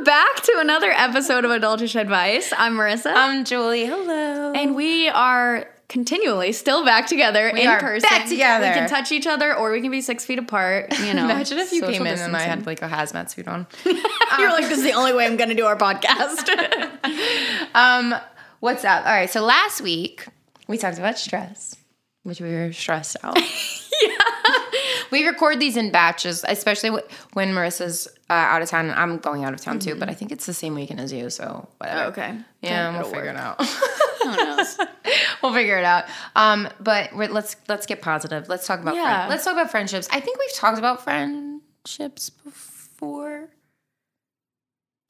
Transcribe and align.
Welcome 0.00 0.14
back 0.14 0.42
to 0.44 0.54
another 0.60 0.90
episode 0.92 1.44
of 1.44 1.50
Adultish 1.50 1.94
Advice. 1.94 2.54
I'm 2.56 2.74
Marissa. 2.78 3.12
I'm 3.14 3.44
Julie. 3.44 3.84
Hello. 3.84 4.50
and 4.54 4.74
we 4.74 5.10
are 5.10 5.68
continually 5.90 6.52
still 6.52 6.86
back 6.86 7.06
together 7.06 7.50
We 7.52 7.60
in 7.60 7.68
are 7.68 7.78
person. 7.80 8.08
back 8.08 8.26
together. 8.26 8.66
We 8.68 8.72
can 8.72 8.88
touch 8.88 9.12
each 9.12 9.26
other 9.26 9.54
or 9.54 9.70
we 9.70 9.82
can 9.82 9.90
be 9.90 10.00
six 10.00 10.24
feet 10.24 10.38
apart. 10.38 10.98
You 11.00 11.12
know. 11.12 11.24
Imagine 11.24 11.58
if 11.58 11.70
you 11.70 11.82
came 11.82 12.06
in 12.06 12.18
and 12.18 12.34
I 12.34 12.40
had 12.40 12.64
like 12.64 12.80
a 12.80 12.88
hazmat 12.88 13.28
suit 13.28 13.46
on. 13.46 13.66
You're 13.84 14.50
like, 14.52 14.70
this 14.70 14.78
is 14.78 14.84
the 14.84 14.92
only 14.92 15.12
way 15.12 15.26
I'm 15.26 15.36
going 15.36 15.50
to 15.50 15.54
do 15.54 15.66
our 15.66 15.76
podcast. 15.76 16.48
Um, 17.74 18.14
what's 18.60 18.86
up? 18.86 19.04
All 19.04 19.12
right. 19.12 19.28
So 19.28 19.42
last 19.44 19.82
week 19.82 20.26
we 20.66 20.78
talked 20.78 20.96
about 20.96 21.18
stress, 21.18 21.76
which 22.22 22.40
we 22.40 22.50
were 22.50 22.72
stressed 22.72 23.18
out. 23.22 23.36
yeah. 24.02 24.16
We 25.10 25.26
record 25.26 25.60
these 25.60 25.76
in 25.76 25.92
batches, 25.92 26.42
especially 26.48 26.90
when 27.34 27.50
Marissa's 27.52 28.08
uh, 28.30 28.32
out 28.32 28.62
of 28.62 28.68
town. 28.70 28.90
I'm 28.90 29.18
going 29.18 29.44
out 29.44 29.52
of 29.52 29.60
town 29.60 29.78
too, 29.80 29.94
but 29.96 30.08
I 30.08 30.14
think 30.14 30.30
it's 30.32 30.46
the 30.46 30.54
same 30.54 30.74
weekend 30.74 31.00
as 31.00 31.12
you. 31.12 31.28
So 31.30 31.68
whatever. 31.78 32.04
okay. 32.12 32.38
Yeah, 32.62 32.96
we'll 32.98 33.10
figure 33.10 33.24
work. 33.26 33.34
it 33.34 33.36
out. 33.36 33.62
Who 34.22 34.36
knows? 34.36 34.78
we'll 35.42 35.52
figure 35.52 35.78
it 35.78 35.84
out. 35.84 36.04
Um, 36.36 36.68
but 36.80 37.14
we're, 37.14 37.28
let's 37.28 37.56
let's 37.68 37.86
get 37.86 38.00
positive. 38.02 38.48
Let's 38.48 38.66
talk 38.66 38.80
about 38.80 38.94
Yeah. 38.94 39.02
friend- 39.16 39.30
let's 39.30 39.44
talk 39.44 39.54
about 39.54 39.70
friendships. 39.70 40.08
I 40.12 40.20
think 40.20 40.38
we've 40.38 40.54
talked 40.54 40.78
about 40.78 41.02
friendships 41.04 42.30
before. 42.30 43.48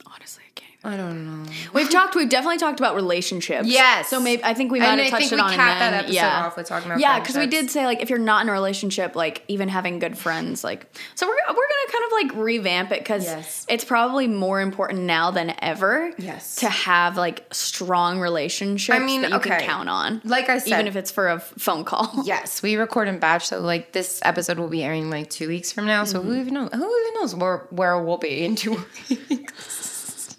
Honestly, 0.06 0.45
I 0.83 0.97
don't 0.97 1.27
know. 1.45 1.52
We've 1.75 1.91
talked. 1.91 2.15
We've 2.15 2.29
definitely 2.29 2.57
talked 2.57 2.80
about 2.80 2.95
relationships. 2.95 3.69
Yes. 3.69 4.09
So 4.09 4.19
maybe 4.19 4.43
I 4.43 4.55
think 4.55 4.73
we 4.73 4.79
might 4.80 4.87
And 4.87 5.01
have 5.01 5.09
I 5.09 5.11
touched 5.11 5.29
think 5.29 5.33
it 5.33 5.45
we 5.45 5.51
on. 5.51 5.55
capped 5.55 5.79
that 5.80 5.93
episode 5.93 6.15
yeah. 6.15 6.47
off 6.47 6.56
with 6.56 6.66
talking 6.69 6.91
about 6.91 7.01
Yeah, 7.01 7.20
because 7.20 7.37
we 7.37 7.47
did 7.47 7.70
say 7.70 7.84
like 7.84 8.01
if 8.01 8.09
you're 8.09 8.19
not 8.19 8.43
in 8.43 8.48
a 8.48 8.53
relationship, 8.53 9.15
like 9.15 9.45
even 9.48 9.69
having 9.69 9.98
good 9.98 10.16
friends, 10.16 10.65
like 10.65 10.87
so 11.15 11.27
we're 11.27 11.34
we're 11.34 11.55
gonna 11.55 11.93
kind 11.93 12.05
of 12.05 12.12
like 12.12 12.45
revamp 12.47 12.93
it 12.93 13.01
because 13.01 13.25
Yes. 13.25 13.66
it's 13.69 13.84
probably 13.84 14.27
more 14.27 14.62
important 14.62 15.03
now 15.03 15.31
than 15.31 15.55
ever. 15.62 16.12
Yes. 16.17 16.56
To 16.56 16.70
have 16.70 17.19
like 17.19 17.45
strong 17.53 18.19
relationships. 18.19 18.97
I 18.97 19.01
mean, 19.05 19.20
that 19.20 19.33
you 19.33 19.36
okay. 19.36 19.51
can 19.51 19.61
count 19.61 19.91
on. 19.91 20.23
Like 20.25 20.48
I 20.48 20.58
said, 20.58 20.70
even 20.73 20.86
if 20.86 20.97
it's 20.97 21.11
for 21.11 21.28
a 21.28 21.41
phone 21.41 21.84
call. 21.84 22.11
yes, 22.25 22.62
we 22.62 22.77
record 22.77 23.06
in 23.06 23.19
batch, 23.19 23.48
so 23.48 23.61
like 23.61 23.92
this 23.92 24.19
episode 24.23 24.58
will 24.58 24.69
be 24.69 24.83
airing 24.83 25.11
like 25.11 25.28
two 25.28 25.48
weeks 25.48 25.73
from 25.73 25.84
now. 25.84 26.05
So 26.05 26.20
mm-hmm. 26.20 26.28
who 26.28 26.41
even 26.41 26.55
knows? 26.55 26.70
Who 26.73 26.78
even 26.78 27.14
knows 27.20 27.34
where 27.34 27.67
where 27.69 28.03
we'll 28.03 28.17
be 28.17 28.47
in 28.47 28.56
two 28.56 28.83
weeks? 29.11 29.89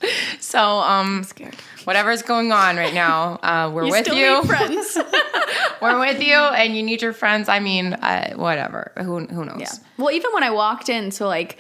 so 0.40 0.60
um, 0.80 1.24
Scared. 1.24 1.56
whatever's 1.86 2.22
going 2.22 2.52
on 2.52 2.78
right 2.78 2.94
now, 2.94 3.40
uh, 3.44 3.72
we're 3.74 3.90
with 3.90 4.06
still 4.06 4.16
you. 4.16 4.44
friends. 4.48 4.98
we're 5.82 6.00
with 6.00 6.22
you, 6.22 6.36
and 6.36 6.76
you 6.76 6.84
need 6.84 7.02
your 7.02 7.14
friends. 7.14 7.50
I 7.50 7.60
mean, 7.60 7.94
uh, 7.94 8.34
whatever. 8.36 8.92
Who 8.98 9.26
who 9.26 9.46
knows? 9.46 9.60
Yeah. 9.60 9.72
Well, 9.98 10.12
even 10.12 10.32
when 10.34 10.44
I 10.44 10.52
walked 10.52 10.90
in, 10.90 11.12
so 11.12 11.28
like, 11.28 11.58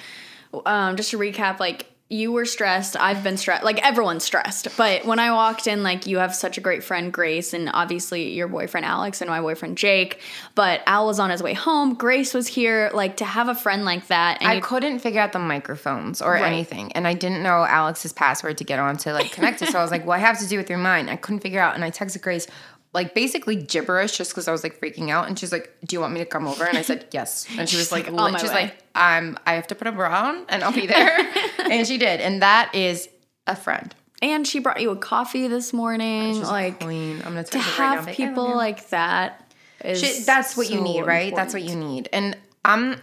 um, 0.66 0.95
just 0.95 1.12
to 1.12 1.17
recap, 1.17 1.59
like 1.59 1.91
you 2.12 2.30
were 2.34 2.44
stressed. 2.44 2.98
I've 2.98 3.23
been 3.23 3.38
stressed. 3.38 3.64
Like 3.64 3.80
everyone's 3.88 4.26
stressed. 4.26 4.76
But 4.76 5.06
when 5.06 5.17
I 5.17 5.31
walked 5.31 5.66
in, 5.66 5.81
like 5.81 6.06
you 6.06 6.18
have 6.18 6.36
such 6.36 6.58
a 6.58 6.62
great 6.62 6.84
friend, 6.84 7.12
Grace, 7.12 7.53
and 7.53 7.70
obviously 7.73 8.34
your 8.34 8.50
boyfriend 8.50 8.86
Alex 8.86 9.22
and 9.22 9.30
my 9.30 9.40
boyfriend 9.40 9.78
Jake. 9.78 10.20
But 10.53 10.81
Al 10.88 11.08
was 11.08 11.20
on 11.20 11.30
his 11.30 11.42
way 11.42 11.53
home. 11.53 11.94
Grace 11.94 12.34
was 12.34 12.48
here. 12.48 12.92
Like 12.94 13.18
to 13.18 13.26
have 13.26 13.48
a 13.48 13.56
friend 13.56 13.86
like 13.86 14.08
that, 14.08 14.40
and 14.42 14.50
I 14.50 14.56
you, 14.56 14.62
couldn't 14.62 15.00
figure 15.00 15.22
out 15.22 15.31
the 15.31 15.40
microphones 15.40 16.22
or 16.22 16.36
anything, 16.36 16.92
and 16.92 17.08
I 17.08 17.14
didn't 17.14 17.44
know 17.44 17.64
Alex's 17.64 18.12
password 18.12 18.58
to 18.58 18.66
get 18.66 18.78
on 18.78 18.98
to 18.98 19.14
like 19.14 19.31
connect 19.31 19.62
it. 19.62 19.70
So 19.70 19.80
I 19.80 19.81
was 19.81 19.92
like, 19.92 20.06
"Well, 20.06 20.18
I 20.18 20.20
have 20.20 20.38
to 20.40 20.48
do 20.48 20.59
it 20.59 20.68
through 20.68 20.80
mine." 20.80 21.08
I 21.08 21.16
couldn't 21.16 21.40
figure 21.40 21.62
out, 21.62 21.75
and 21.75 21.84
I 21.84 21.92
texted 21.92 22.22
Grace 22.22 22.46
like 22.94 23.16
basically 23.16 23.56
gibberish 23.56 24.17
just 24.17 24.31
because 24.31 24.47
I 24.47 24.52
was 24.52 24.64
like 24.64 24.80
freaking 24.80 25.09
out, 25.09 25.28
and 25.28 25.38
she's 25.38 25.52
like, 25.52 25.75
"Do 25.86 25.95
you 25.95 26.00
want 26.00 26.14
me 26.14 26.20
to 26.20 26.25
come 26.25 26.47
over?" 26.47 26.66
And 26.66 26.78
I 26.78 26.81
said, 26.81 27.08
"Yes," 27.11 27.47
and 27.58 27.67
she 27.67 27.78
was 27.78 27.92
like, 27.92 28.09
like, 28.11 28.20
"On 28.20 28.31
my 28.34 28.39
"She's 28.39 28.50
way." 28.50 28.64
like, 28.64 28.84
I'm 28.95 29.38
I 29.45 29.53
have 29.53 29.67
to 29.67 29.75
put 29.75 29.88
a 29.88 29.92
bra 29.92 30.30
on, 30.30 30.45
and 30.50 30.64
I'll 30.64 30.73
be 30.73 30.88
there," 30.88 31.17
and 31.59 31.88
she 31.88 31.97
did, 31.97 32.22
and 32.22 32.42
that 32.42 32.75
is 32.75 33.09
a 33.47 33.56
friend. 33.56 33.95
and 34.22 34.45
she 34.45 34.59
brought 34.59 34.81
you 34.81 34.92
a 34.92 34.95
coffee 34.95 35.47
this 35.47 35.73
morning. 35.73 36.36
She's 36.36 36.44
Like 36.44 36.80
queen. 36.80 37.18
I'm 37.18 37.34
gonna 37.34 37.44
to 37.44 37.51
text 37.51 37.69
her 37.69 37.84
right 37.84 37.90
now. 37.90 37.96
have 37.96 38.06
like, 38.07 38.18
people 38.18 38.50
you." 38.50 38.56
like 38.56 38.90
that 38.90 39.51
is 39.84 40.00
Shit, 40.00 40.25
that's 40.25 40.56
what 40.56 40.69
you 40.69 40.81
need, 40.81 41.03
right? 41.03 41.35
That's 41.35 41.53
what 41.53 41.63
you 41.63 41.75
need. 41.75 42.09
And 42.13 42.38
I'm 42.66 43.01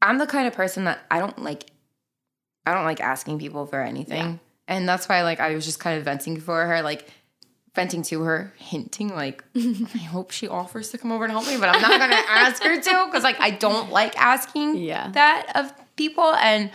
I'm 0.00 0.18
the 0.18 0.26
kind 0.26 0.46
of 0.46 0.52
person 0.52 0.84
that 0.84 1.00
I 1.10 1.18
don't 1.18 1.42
like 1.42 1.64
I 2.66 2.74
don't 2.74 2.84
like 2.84 3.00
asking 3.00 3.38
people 3.38 3.66
for 3.66 3.80
anything. 3.80 4.18
Yeah. 4.18 4.36
And 4.68 4.88
that's 4.88 5.08
why 5.08 5.22
like 5.22 5.40
I 5.40 5.54
was 5.54 5.64
just 5.64 5.80
kind 5.80 5.98
of 5.98 6.04
venting 6.04 6.38
for 6.40 6.64
her, 6.64 6.82
like 6.82 7.08
venting 7.74 8.02
to 8.02 8.22
her, 8.22 8.52
hinting 8.58 9.08
like 9.14 9.42
I 9.56 9.98
hope 9.98 10.30
she 10.30 10.46
offers 10.48 10.90
to 10.90 10.98
come 10.98 11.10
over 11.12 11.24
and 11.24 11.32
help 11.32 11.46
me, 11.46 11.56
but 11.58 11.68
I'm 11.68 11.80
not 11.80 11.98
gonna 11.98 12.14
ask 12.28 12.62
her 12.62 12.80
to 12.80 13.06
because 13.06 13.22
like 13.24 13.40
I 13.40 13.50
don't 13.50 13.90
like 13.90 14.18
asking 14.18 14.76
Yeah. 14.76 15.08
that 15.12 15.52
of 15.54 15.72
people. 15.96 16.34
And 16.34 16.70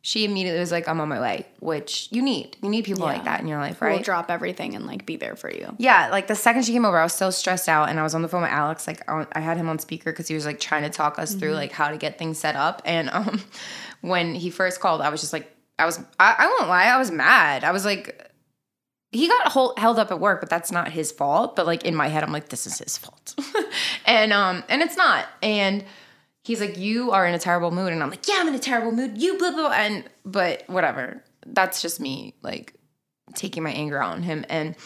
she 0.00 0.24
immediately 0.24 0.60
was 0.60 0.70
like, 0.72 0.88
I'm 0.88 1.00
on 1.00 1.08
my 1.08 1.20
way, 1.20 1.46
which 1.58 2.08
you 2.12 2.22
need. 2.22 2.56
You 2.62 2.70
need 2.70 2.84
people 2.84 3.02
like 3.04 3.24
that 3.24 3.40
in 3.40 3.48
your 3.48 3.58
life, 3.58 3.82
right? 3.82 4.02
drop 4.02 4.30
everything 4.30 4.74
and 4.74 4.86
like 4.86 5.04
be 5.04 5.16
there 5.16 5.34
for 5.36 5.50
you. 5.52 5.74
Yeah, 5.78 6.08
like 6.10 6.28
the 6.28 6.34
second 6.36 6.64
she 6.64 6.72
came 6.72 6.84
over, 6.86 6.96
I 6.98 7.02
was 7.02 7.12
so 7.12 7.30
stressed 7.30 7.68
out, 7.68 7.88
and 7.90 7.98
I 7.98 8.02
was 8.04 8.14
on 8.14 8.22
the 8.22 8.28
phone 8.28 8.42
with 8.42 8.50
Alex. 8.50 8.86
Like 8.86 9.02
I 9.10 9.40
had 9.40 9.56
him 9.58 9.68
on 9.68 9.78
speaker 9.80 10.10
because 10.12 10.28
he 10.28 10.34
was 10.34 10.46
like 10.46 10.60
trying 10.60 10.84
to 10.84 10.88
talk 10.88 11.18
us 11.18 11.34
through 11.34 11.52
like 11.54 11.72
how 11.72 11.90
to 11.90 11.96
get 11.98 12.16
things 12.16 12.38
set 12.38 12.54
up. 12.56 12.80
And 12.86 13.10
um, 13.12 13.42
when 14.00 14.34
he 14.34 14.50
first 14.50 14.80
called, 14.80 15.02
I 15.02 15.08
was 15.10 15.20
just 15.20 15.32
like, 15.32 15.54
I 15.78 15.84
was, 15.84 15.98
I, 16.18 16.36
I 16.38 16.46
won't 16.46 16.68
lie, 16.68 16.84
I 16.84 16.96
was 16.96 17.10
mad. 17.10 17.64
I 17.64 17.72
was 17.72 17.84
like, 17.84 18.30
he 19.10 19.28
got 19.28 19.52
hold, 19.52 19.78
held 19.78 19.98
up 19.98 20.10
at 20.10 20.20
work, 20.20 20.40
but 20.40 20.50
that's 20.50 20.70
not 20.70 20.90
his 20.90 21.10
fault. 21.12 21.56
But 21.56 21.66
like 21.66 21.84
in 21.84 21.94
my 21.94 22.08
head, 22.08 22.22
I'm 22.22 22.32
like, 22.32 22.48
this 22.48 22.66
is 22.66 22.78
his 22.78 22.98
fault, 22.98 23.34
and 24.06 24.32
um, 24.32 24.64
and 24.68 24.82
it's 24.82 24.96
not. 24.96 25.26
And 25.42 25.84
he's 26.44 26.60
like, 26.60 26.76
you 26.78 27.10
are 27.12 27.26
in 27.26 27.34
a 27.34 27.38
terrible 27.38 27.70
mood, 27.70 27.92
and 27.92 28.02
I'm 28.02 28.10
like, 28.10 28.28
yeah, 28.28 28.36
I'm 28.38 28.48
in 28.48 28.54
a 28.54 28.58
terrible 28.58 28.92
mood. 28.92 29.20
You 29.20 29.38
blah 29.38 29.50
blah, 29.50 29.68
blah. 29.68 29.72
and 29.72 30.04
but 30.24 30.64
whatever. 30.68 31.22
That's 31.46 31.80
just 31.80 31.98
me, 31.98 32.34
like 32.42 32.74
taking 33.34 33.62
my 33.62 33.70
anger 33.70 34.02
out 34.02 34.12
on 34.12 34.22
him 34.22 34.44
and 34.50 34.76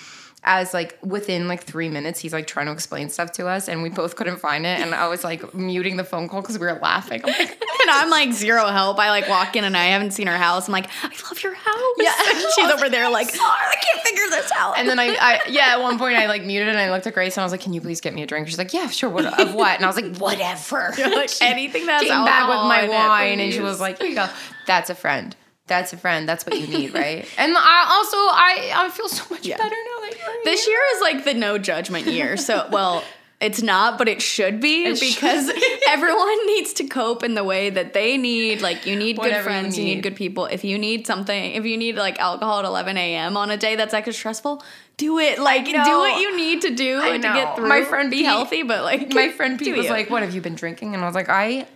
as 0.45 0.75
like 0.75 0.99
within 1.03 1.47
like 1.49 1.63
three 1.63 1.89
minutes 1.89 2.19
he's 2.21 2.33
like 2.33 2.47
trying 2.47 2.67
to 2.67 2.73
explain 2.73 3.09
stuff 3.09 3.31
to 3.33 3.47
us 3.47 3.69
and 3.69 3.83
we 3.83 3.89
both 3.89 4.17
couldn't 4.17 4.39
find 4.39 4.67
it 4.67 4.81
and 4.81 4.95
i 4.95 5.07
was 5.07 5.23
like 5.23 5.55
muting 5.55 5.97
the 5.97 6.05
phone 6.05 6.29
call 6.29 6.41
because 6.41 6.59
we 6.59 6.67
were 6.67 6.79
laughing 6.83 7.21
i'm 7.25 7.33
like 7.33 7.59
And 7.83 7.91
I'm 7.91 8.11
like 8.11 8.33
zero 8.33 8.67
help. 8.69 9.01
I 9.01 9.11
like 9.11 9.29
walk 9.29 9.57
in 9.57 9.65
and 9.65 9.77
I 9.77 9.87
haven't 9.87 10.13
seen 10.13 10.29
her 10.29 10.37
house. 10.37 10.69
I'm 10.69 10.73
like, 10.73 10.89
I 11.03 11.09
love 11.09 11.43
your 11.43 11.53
house. 11.53 11.75
Yeah. 11.99 12.13
She's 12.55 12.71
over 12.71 12.89
there 12.89 13.11
like, 13.11 13.27
I 13.35 13.75
can't 13.83 14.01
figure 14.03 14.23
this 14.31 14.53
out. 14.53 14.79
and 14.79 14.89
then 14.89 14.99
I, 14.99 15.17
I 15.21 15.41
yeah 15.49 15.73
at 15.75 15.81
one 15.81 15.99
point 15.99 16.17
i 16.17 16.27
like 16.27 16.45
muted 16.45 16.69
and 16.69 16.79
i 16.79 16.91
looked 16.91 17.07
at 17.07 17.15
grace 17.15 17.37
and 17.37 17.43
i 17.43 17.45
was 17.45 17.53
like 17.53 17.61
can 17.61 17.73
you 17.73 17.81
please 17.81 18.01
get 18.01 18.15
me 18.15 18.23
a 18.23 18.27
drink 18.27 18.49
she's 18.49 18.59
like 18.59 18.73
yeah 18.73 18.89
sure 18.89 19.11
what 19.11 19.27
of 19.27 19.55
what 19.55 19.77
and 19.77 19.85
i 19.85 19.87
was 19.89 19.97
like 19.97 20.17
whatever 20.17 20.93
like 20.97 21.31
anything 21.41 21.87
that's 21.87 22.03
came 22.05 22.25
back 22.25 22.49
with 22.49 22.69
my 22.69 22.83
it, 22.83 22.89
wine 22.91 23.41
and 23.41 23.53
she 23.53 23.61
was 23.61 23.81
like 23.81 23.99
here 23.99 24.09
you 24.09 24.15
go 24.15 24.29
that's 24.67 24.91
a 24.91 24.95
friend 24.95 25.37
that's 25.67 25.93
a 25.93 25.97
friend 25.97 26.29
that's 26.29 26.45
what 26.45 26.59
you 26.59 26.67
need 26.67 26.93
right 27.03 27.27
and 27.39 27.55
i 27.57 27.87
also 27.89 28.17
i 28.17 28.73
i 28.85 28.89
feel 28.91 29.09
so 29.09 29.25
much 29.33 29.47
Yeah. 29.47 29.57
better 29.57 29.71
now 29.71 30.01
that 30.07 30.15
you're 30.19 30.45
This 30.45 30.67
year 30.67 30.79
is 30.97 31.01
like 31.01 31.25
the 31.25 31.35
no 31.35 31.57
judgment 31.59 32.07
year. 32.07 32.37
So, 32.37 32.67
well, 32.71 33.03
it's 33.41 33.61
not, 33.63 33.97
but 33.99 34.09
it 34.09 34.21
should 34.23 34.61
be 34.61 34.85
It 34.85 34.99
should 34.99 35.15
because 35.15 35.51
everyone 35.89 36.47
needs 36.47 36.73
to 36.75 36.85
cope 36.85 37.23
in 37.25 37.35
the 37.35 37.43
way 37.45 37.71
that 37.71 37.93
they 37.93 38.17
need. 38.17 38.61
Like, 38.61 38.87
you 38.87 38.95
need 38.97 39.15
good 39.17 39.23
Whatever 39.23 39.39
you 39.39 39.45
friends, 39.61 39.79
you 39.79 39.85
need. 39.85 39.95
need. 39.97 40.03
good 40.03 40.17
people. 40.17 40.47
If 40.47 40.63
you 40.65 40.79
need 40.79 41.07
something, 41.07 41.53
if 41.53 41.65
you 41.65 41.77
need 41.77 41.97
like 41.97 42.19
alcohol 42.21 42.59
at 42.61 42.65
11 42.65 42.97
a.m. 42.97 43.37
on 43.37 43.51
a 43.51 43.57
day 43.57 43.75
that's 43.77 43.95
extra 43.95 44.13
stressful, 44.13 44.63
do 44.97 45.19
it. 45.19 45.39
Like, 45.41 45.65
do 45.65 45.73
what 45.73 46.21
you 46.21 46.37
need 46.37 46.63
to 46.63 46.71
do 46.75 47.01
to 47.01 47.19
get 47.19 47.57
through. 47.57 47.69
My 47.69 47.83
friend 47.83 48.11
be 48.11 48.19
Pete- 48.19 48.27
healthy, 48.27 48.63
but 48.63 48.83
like, 48.85 49.13
my 49.13 49.31
friend 49.31 49.59
Pete 49.59 49.77
was 49.77 49.87
you. 49.87 49.91
like, 49.93 50.11
"What 50.11 50.23
have 50.23 50.35
you 50.35 50.41
been 50.41 50.55
drinking?" 50.57 50.95
And 50.95 51.03
I 51.03 51.07
was 51.07 51.15
like, 51.17 51.29
"I, 51.29 51.67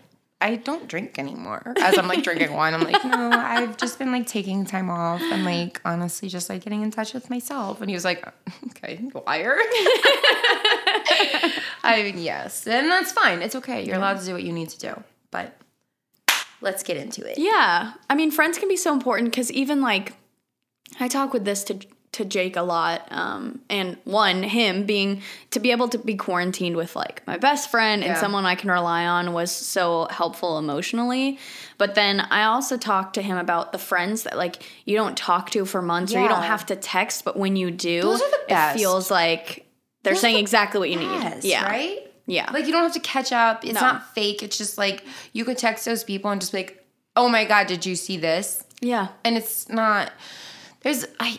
I 0.40 0.56
don't 0.56 0.86
drink 0.88 1.18
anymore." 1.18 1.74
As 1.80 1.98
I'm 1.98 2.08
like 2.08 2.22
drinking 2.22 2.52
wine, 2.52 2.74
I'm 2.74 2.82
like, 2.82 3.04
"No, 3.04 3.30
I've 3.30 3.76
just 3.76 3.98
been 3.98 4.12
like 4.12 4.26
taking 4.26 4.64
time 4.64 4.90
off 4.90 5.20
and 5.20 5.44
like 5.44 5.80
honestly 5.84 6.28
just 6.28 6.48
like 6.48 6.62
getting 6.62 6.82
in 6.82 6.90
touch 6.90 7.14
with 7.14 7.30
myself." 7.30 7.80
And 7.80 7.90
he 7.90 7.94
was 7.94 8.04
like, 8.04 8.26
"Okay, 8.68 9.08
liar." 9.26 9.56
I 11.82 12.02
mean, 12.02 12.18
yes, 12.18 12.66
and 12.66 12.90
that's 12.90 13.12
fine. 13.12 13.42
It's 13.42 13.54
okay. 13.56 13.84
You're 13.84 13.96
allowed 13.96 14.18
to 14.20 14.26
do 14.26 14.32
what 14.32 14.42
you 14.42 14.52
need 14.52 14.70
to 14.70 14.78
do, 14.78 15.02
but 15.30 15.56
let's 16.60 16.82
get 16.82 16.96
into 16.96 17.24
it. 17.28 17.38
Yeah. 17.38 17.92
I 18.10 18.14
mean, 18.14 18.30
friends 18.30 18.58
can 18.58 18.68
be 18.68 18.76
so 18.76 18.92
important 18.92 19.30
because 19.30 19.50
even 19.52 19.80
like 19.80 20.14
I 21.00 21.08
talk 21.08 21.32
with 21.32 21.44
this 21.44 21.64
to 21.64 21.78
to 22.16 22.24
Jake 22.24 22.56
a 22.56 22.62
lot. 22.62 23.06
Um, 23.10 23.60
and 23.70 23.96
one, 24.04 24.42
him 24.42 24.84
being 24.84 25.22
to 25.52 25.60
be 25.60 25.70
able 25.70 25.88
to 25.88 25.98
be 25.98 26.14
quarantined 26.16 26.76
with 26.76 26.94
like 26.96 27.26
my 27.26 27.38
best 27.38 27.70
friend 27.70 28.04
and 28.04 28.16
someone 28.18 28.44
I 28.44 28.54
can 28.54 28.70
rely 28.70 29.06
on 29.06 29.32
was 29.32 29.50
so 29.50 30.06
helpful 30.10 30.58
emotionally. 30.58 31.38
But 31.78 31.94
then 31.94 32.20
I 32.20 32.44
also 32.44 32.76
talked 32.76 33.14
to 33.14 33.22
him 33.22 33.36
about 33.36 33.72
the 33.72 33.78
friends 33.78 34.24
that 34.24 34.36
like 34.36 34.62
you 34.84 34.96
don't 34.96 35.16
talk 35.16 35.50
to 35.50 35.64
for 35.64 35.80
months 35.82 36.14
or 36.14 36.20
you 36.20 36.28
don't 36.28 36.42
have 36.42 36.66
to 36.66 36.76
text, 36.76 37.24
but 37.24 37.36
when 37.38 37.56
you 37.56 37.70
do, 37.70 38.02
Those 38.02 38.20
are 38.22 38.30
the 38.30 38.44
it 38.54 38.72
feels 38.74 39.10
like 39.10 39.66
they're 40.02 40.12
Those 40.14 40.20
saying 40.20 40.34
the 40.36 40.40
exactly 40.40 40.78
what 40.80 40.90
you 40.90 41.00
Yes, 41.00 41.42
need. 41.42 41.50
Yeah. 41.50 41.64
right. 41.64 41.98
Yeah. 42.26 42.50
Like 42.52 42.66
you 42.66 42.72
don't 42.72 42.82
have 42.82 42.94
to 42.94 43.00
catch 43.00 43.32
up. 43.32 43.64
It's 43.64 43.74
No. 43.74 43.80
not 43.80 44.14
fake. 44.14 44.42
It's 44.42 44.58
just 44.58 44.78
like 44.78 45.04
you 45.32 45.44
could 45.44 45.58
text 45.58 45.84
those 45.84 46.02
people 46.04 46.30
and 46.30 46.40
just 46.40 46.52
be 46.52 46.58
like, 46.58 46.84
"Oh 47.14 47.28
my 47.28 47.44
god, 47.44 47.66
did 47.66 47.84
you 47.86 47.94
see 47.96 48.16
this?" 48.16 48.62
yeah. 48.80 49.08
and 49.24 49.36
it's 49.38 49.68
not 49.70 50.12
there's 50.82 51.06
i 51.18 51.38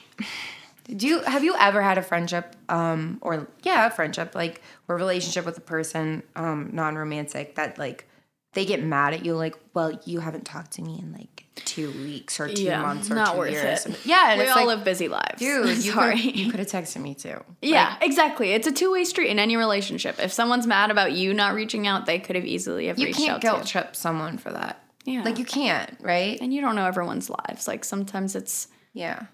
do 0.95 1.07
you 1.07 1.21
have 1.23 1.43
you 1.43 1.55
ever 1.59 1.81
had 1.81 1.97
a 1.97 2.01
friendship 2.01 2.55
um 2.69 3.17
or 3.21 3.47
yeah 3.63 3.87
a 3.87 3.91
friendship 3.91 4.33
like 4.35 4.61
or 4.87 4.95
relationship 4.95 5.45
with 5.45 5.57
a 5.57 5.61
person 5.61 6.23
um 6.35 6.69
non-romantic 6.73 7.55
that 7.55 7.77
like 7.77 8.07
they 8.53 8.65
get 8.65 8.81
mad 8.81 9.13
at 9.13 9.23
you 9.23 9.35
like, 9.35 9.55
well, 9.75 9.99
you 10.05 10.19
haven't 10.19 10.43
talked 10.45 10.71
to 10.71 10.81
me 10.81 10.97
in 10.97 11.11
like 11.11 11.45
two 11.53 11.91
weeks 11.91 12.39
or 12.39 12.47
two 12.47 12.63
Yeah, 12.63 12.81
months 12.81 13.11
or 13.11 13.13
not 13.15 13.33
two 13.33 13.37
worth 13.39 13.51
years. 13.51 13.85
it. 13.85 13.99
Yeah, 14.03 14.31
and 14.31 14.41
we 14.41 14.47
all 14.47 14.55
like, 14.65 14.77
live 14.77 14.83
busy 14.83 15.09
lives. 15.09 15.37
dude, 15.37 15.67
you 15.85 15.91
sorry. 15.93 16.15
could 16.19 16.35
you 16.35 16.49
could 16.49 16.59
have 16.61 16.69
texted 16.69 16.99
me 17.01 17.13
too. 17.13 17.43
yeah, 17.61 17.97
exactly. 18.01 18.53
It's 18.53 18.65
a 18.65 18.71
two 18.71 18.91
way 18.91 19.03
street 19.03 19.29
in 19.29 19.37
any 19.37 19.57
relationship. 19.57 20.17
If 20.19 20.33
someone's 20.33 20.65
mad 20.65 20.89
about 20.89 21.11
you 21.11 21.35
not 21.35 21.53
reaching 21.53 21.85
out, 21.85 22.07
they 22.07 22.17
could 22.17 22.35
have 22.35 22.45
easily 22.45 22.87
have 22.87 22.97
reached 22.97 23.17
out. 23.19 23.19
you 23.19 23.25
reached 23.25 23.27
can't 23.27 23.41
guilt 23.41 23.67
trip 23.67 23.95
someone 23.95 24.39
for 24.39 24.51
that. 24.51 24.81
Yeah. 25.05 25.21
Like 25.23 25.37
you 25.37 25.45
can't, 25.45 25.95
right? 26.01 26.39
And 26.41 26.51
you 26.51 26.61
don't 26.61 26.75
know 26.75 26.85
everyone's 26.85 27.29
lives. 27.29 27.67
Like 27.67 27.83
sometimes 27.85 28.35
it's 28.35 28.69
Yeah. 28.93 29.25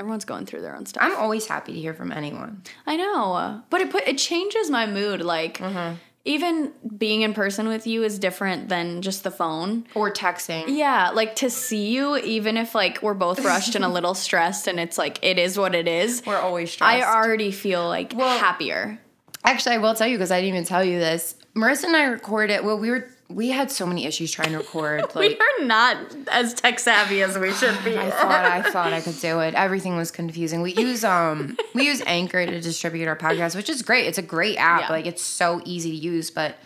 Everyone's 0.00 0.24
going 0.24 0.46
through 0.46 0.62
their 0.62 0.74
own 0.74 0.86
stuff. 0.86 1.02
I'm 1.04 1.16
always 1.16 1.46
happy 1.46 1.72
to 1.74 1.78
hear 1.80 1.94
from 1.94 2.10
anyone. 2.10 2.62
I 2.86 2.96
know, 2.96 3.62
but 3.70 3.80
it 3.80 3.90
put 3.90 4.08
it 4.08 4.18
changes 4.18 4.70
my 4.70 4.86
mood. 4.86 5.20
Like 5.20 5.58
Mm-hmm. 5.58 5.96
even 6.24 6.72
being 6.98 7.22
in 7.22 7.32
person 7.34 7.68
with 7.68 7.86
you 7.86 8.02
is 8.02 8.18
different 8.18 8.68
than 8.68 9.02
just 9.02 9.22
the 9.24 9.30
phone. 9.30 9.86
Or 9.94 10.10
texting. 10.10 10.64
Yeah, 10.68 11.10
like 11.10 11.36
to 11.36 11.50
see 11.50 11.88
you, 11.94 12.16
even 12.16 12.56
if 12.56 12.74
like 12.74 13.02
we're 13.02 13.14
both 13.14 13.44
rushed 13.44 13.74
and 13.74 13.84
a 13.84 13.88
little 13.88 14.14
stressed, 14.14 14.66
and 14.66 14.80
it's 14.80 14.98
like 14.98 15.18
it 15.22 15.38
is 15.38 15.58
what 15.58 15.74
it 15.74 15.86
is. 15.86 16.22
We're 16.26 16.38
always 16.38 16.72
stressed. 16.72 16.90
I 16.90 17.02
already 17.02 17.50
feel 17.52 17.86
like 17.86 18.14
Well- 18.16 18.38
happier. 18.38 18.98
Actually, 19.44 19.76
I 19.76 19.78
will 19.78 19.94
tell 19.94 20.06
you 20.06 20.16
because 20.18 20.30
I 20.30 20.40
didn't 20.40 20.54
even 20.54 20.64
tell 20.66 20.84
you 20.84 20.98
this. 20.98 21.34
Marissa 21.56 21.84
and 21.84 21.96
I 21.96 22.04
recorded. 22.04 22.62
Well, 22.64 22.78
we 22.78 22.90
were 22.90 23.08
we 23.30 23.50
had 23.50 23.70
so 23.70 23.86
many 23.86 24.06
issues 24.06 24.32
trying 24.32 24.50
to 24.52 24.58
record. 24.58 25.04
We 25.14 25.36
are 25.36 25.64
not 25.64 25.96
as 26.30 26.52
tech 26.54 26.78
savvy 26.78 27.22
as 27.22 27.38
we 27.38 27.52
should 27.52 27.76
be. 27.84 27.96
I 27.96 28.10
thought 28.10 28.44
I 28.44 28.62
thought 28.72 28.92
I 28.92 29.00
could 29.00 29.18
do 29.20 29.40
it. 29.40 29.54
Everything 29.54 29.96
was 29.96 30.10
confusing. 30.10 30.62
We 30.62 30.74
use 30.74 31.04
um 31.04 31.56
we 31.74 31.86
use 31.86 32.02
Anchor 32.06 32.44
to 32.44 32.60
distribute 32.60 33.06
our 33.06 33.16
podcast, 33.16 33.54
which 33.54 33.68
is 33.68 33.82
great. 33.82 34.06
It's 34.06 34.18
a 34.18 34.22
great 34.22 34.56
app. 34.56 34.82
Yeah. 34.82 34.88
Like 34.90 35.06
it's 35.06 35.22
so 35.22 35.60
easy 35.64 35.90
to 35.90 35.96
use, 35.96 36.30
but 36.30 36.56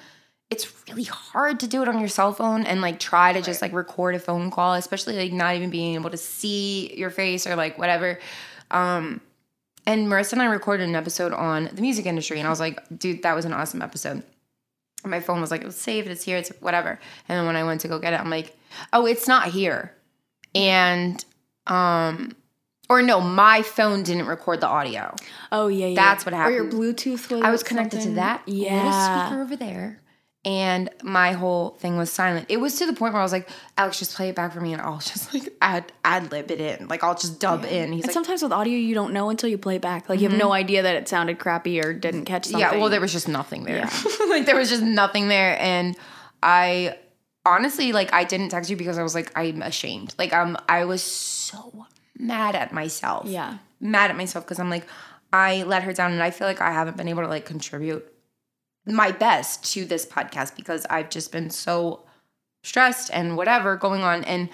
it's 0.51 0.73
really 0.89 1.05
hard 1.05 1.61
to 1.61 1.67
do 1.67 1.83
it 1.83 1.89
on 1.89 1.99
your 1.99 2.09
cell 2.09 2.33
phone 2.33 2.65
and 2.65 2.81
like 2.81 2.99
try 2.99 3.33
to 3.33 3.43
just 3.43 3.61
like 3.61 3.73
record 3.73 4.15
a 4.15 4.19
phone 4.19 4.51
call, 4.51 4.75
especially 4.75 5.17
like 5.17 5.33
not 5.33 5.57
even 5.57 5.71
being 5.71 5.95
able 5.95 6.11
to 6.11 6.17
see 6.17 6.95
your 6.97 7.11
face 7.11 7.47
or 7.47 7.57
like 7.57 7.79
whatever. 7.79 8.19
Um 8.71 9.21
and 9.87 10.09
Marissa 10.09 10.33
and 10.33 10.43
I 10.43 10.47
recorded 10.47 10.89
an 10.89 10.95
episode 10.95 11.35
on 11.35 11.69
the 11.73 11.83
music 11.83 12.07
industry, 12.07 12.39
and 12.39 12.47
I 12.47 12.51
was 12.51 12.61
like, 12.61 12.81
dude, 12.97 13.23
that 13.23 13.35
was 13.35 13.45
an 13.45 13.53
awesome 13.53 13.83
episode. 13.83 14.23
My 15.05 15.21
phone 15.21 15.41
was 15.41 15.51
like, 15.51 15.61
it 15.61 15.67
was 15.67 15.77
saved, 15.81 16.09
it's 16.09 16.25
here, 16.25 16.37
it's 16.39 16.51
whatever. 16.61 16.99
And 17.29 17.39
then 17.39 17.47
when 17.47 17.57
I 17.57 17.65
went 17.65 17.81
to 17.83 17.89
go 17.89 17.99
get 17.99 18.13
it, 18.15 18.21
I'm 18.21 18.31
like, 18.31 18.57
oh, 18.93 19.07
it's 19.07 19.29
not 19.29 19.49
here. 19.49 19.95
And 20.55 21.25
um 21.67 22.35
or 22.91 23.01
no, 23.01 23.21
my 23.21 23.63
phone 23.63 24.03
didn't 24.03 24.27
record 24.27 24.61
the 24.61 24.67
audio. 24.69 25.15
Oh 25.51 25.69
yeah, 25.69 25.87
yeah. 25.87 25.95
That's 25.95 26.27
what 26.27 26.35
happened. 26.35 26.55
Or 26.57 26.63
your. 26.65 26.73
Bluetooth 26.73 27.31
was. 27.31 27.43
I 27.43 27.51
was 27.51 27.63
connected 27.63 27.97
to 27.97 28.03
something- 28.03 28.17
that 28.17 28.47
little 28.47 28.63
Yeah. 28.65 29.27
speaker 29.27 29.43
over 29.43 29.57
there. 29.57 30.01
And 30.47 30.91
my 31.03 31.33
whole 31.33 31.71
thing 31.79 31.97
was 31.97 32.13
silent. 32.13 32.47
It 32.51 32.59
was 32.59 32.79
to 32.79 32.85
the 32.87 32.93
point 32.93 33.15
where 33.15 33.21
I 33.21 33.25
was 33.25 33.33
like, 33.33 33.49
Alex, 33.79 33.99
just 33.99 34.15
play 34.15 34.29
it 34.29 34.37
back 34.37 34.53
for 34.53 34.61
me 34.61 34.75
and 34.75 34.83
I'll 34.83 34.99
just 35.13 35.33
like 35.33 35.49
add 35.63 35.91
ad 36.05 36.31
lib 36.33 36.51
it 36.51 36.61
in. 36.61 36.87
Like 36.89 37.03
I'll 37.03 37.15
just 37.15 37.41
dub 37.41 37.65
in. 37.65 37.71
He's 37.71 37.73
And 37.73 37.91
like, 37.93 38.03
Mm-hmm. 38.03 38.11
sometimes 38.13 38.43
with 38.43 38.53
audio, 38.53 38.77
you 38.77 38.95
don't 38.95 39.13
know 39.15 39.31
until 39.31 39.49
you 39.49 39.57
play 39.57 39.77
it 39.77 39.83
back. 39.83 40.09
Like 40.09 40.21
you 40.21 40.29
have 40.29 40.39
no 40.39 40.53
idea 40.53 40.83
that 40.83 40.97
it 40.97 41.09
sounded 41.09 41.39
crappy 41.39 41.81
or 41.81 41.95
didn't 41.95 42.27
catch 42.27 42.45
something. 42.45 42.61
Yeah, 42.61 42.77
well, 42.77 42.91
there 42.91 43.01
was 43.01 43.13
just 43.13 43.27
nothing 43.29 43.65
there. 43.65 43.89
like 44.29 44.45
there 44.45 44.57
was 44.57 44.69
just 44.69 44.83
nothing 44.83 45.29
there, 45.29 45.57
and 45.61 45.97
I 46.43 46.99
honestly 47.47 47.93
like 47.93 48.13
I 48.13 48.25
didn't 48.25 48.51
text 48.51 48.69
you 48.71 48.77
because 48.77 48.99
I 48.99 49.03
was 49.03 49.15
like 49.15 49.33
I'm 49.37 49.63
ashamed. 49.63 50.15
Like 50.19 50.33
I'm 50.35 50.57
I 50.69 50.85
was 50.85 51.03
so 51.03 51.87
mad 52.19 52.55
at 52.55 52.73
myself. 52.73 53.27
Yeah. 53.27 53.59
mad 53.81 54.11
at 54.11 54.17
myself 54.17 54.45
because 54.45 54.59
I'm 54.59 54.69
like 54.71 54.87
I 55.33 55.63
let 55.65 55.83
her 55.85 55.93
down, 55.93 56.13
and 56.13 56.23
I 56.23 56.31
feel 56.31 56.47
like 56.47 56.61
I 56.61 56.71
haven't 56.73 56.97
been 56.99 57.09
able 57.09 57.23
to 57.23 57.29
like 57.29 57.45
contribute 57.47 58.07
my 58.87 59.11
best 59.13 59.73
to 59.73 59.85
this 59.85 60.05
podcast 60.07 60.57
because 60.57 60.87
I've 60.91 61.11
just 61.11 61.33
been 61.33 61.51
so 61.51 62.01
stressed 62.63 63.11
and 63.13 63.37
whatever 63.37 63.77
going 63.77 64.03
on 64.03 64.25
and. 64.25 64.49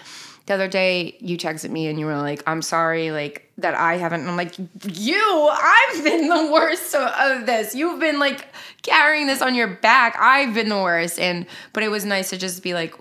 The 0.47 0.55
other 0.55 0.69
day, 0.69 1.17
you 1.21 1.39
texted 1.39 1.71
me 1.71 1.87
and 1.87 2.01
you 2.01 2.07
were 2.07 2.17
like, 2.17 2.43
"I'm 2.45 2.61
sorry, 2.61 3.13
like 3.13 3.53
that 3.59 3.75
I 3.77 3.99
haven't." 3.99 4.23
And 4.23 4.31
I'm 4.31 4.37
like, 4.37 4.55
"You, 4.85 5.49
I've 5.53 6.03
been 6.03 6.29
the 6.29 6.51
worst 6.51 6.93
of- 6.93 7.03
of 7.03 7.47
this. 7.47 7.73
You've 7.73 8.01
been 8.01 8.19
like 8.19 8.49
carrying 8.83 9.29
this 9.29 9.43
on 9.43 9.55
your 9.55 9.69
back. 9.69 10.17
I've 10.19 10.53
been 10.53 10.69
the 10.69 10.83
worst." 10.83 11.21
And 11.21 11.47
but 11.73 11.85
it 11.85 11.89
was 11.89 12.05
nice 12.05 12.31
to 12.31 12.37
just 12.37 12.65
be 12.65 12.75
like, 12.75 12.95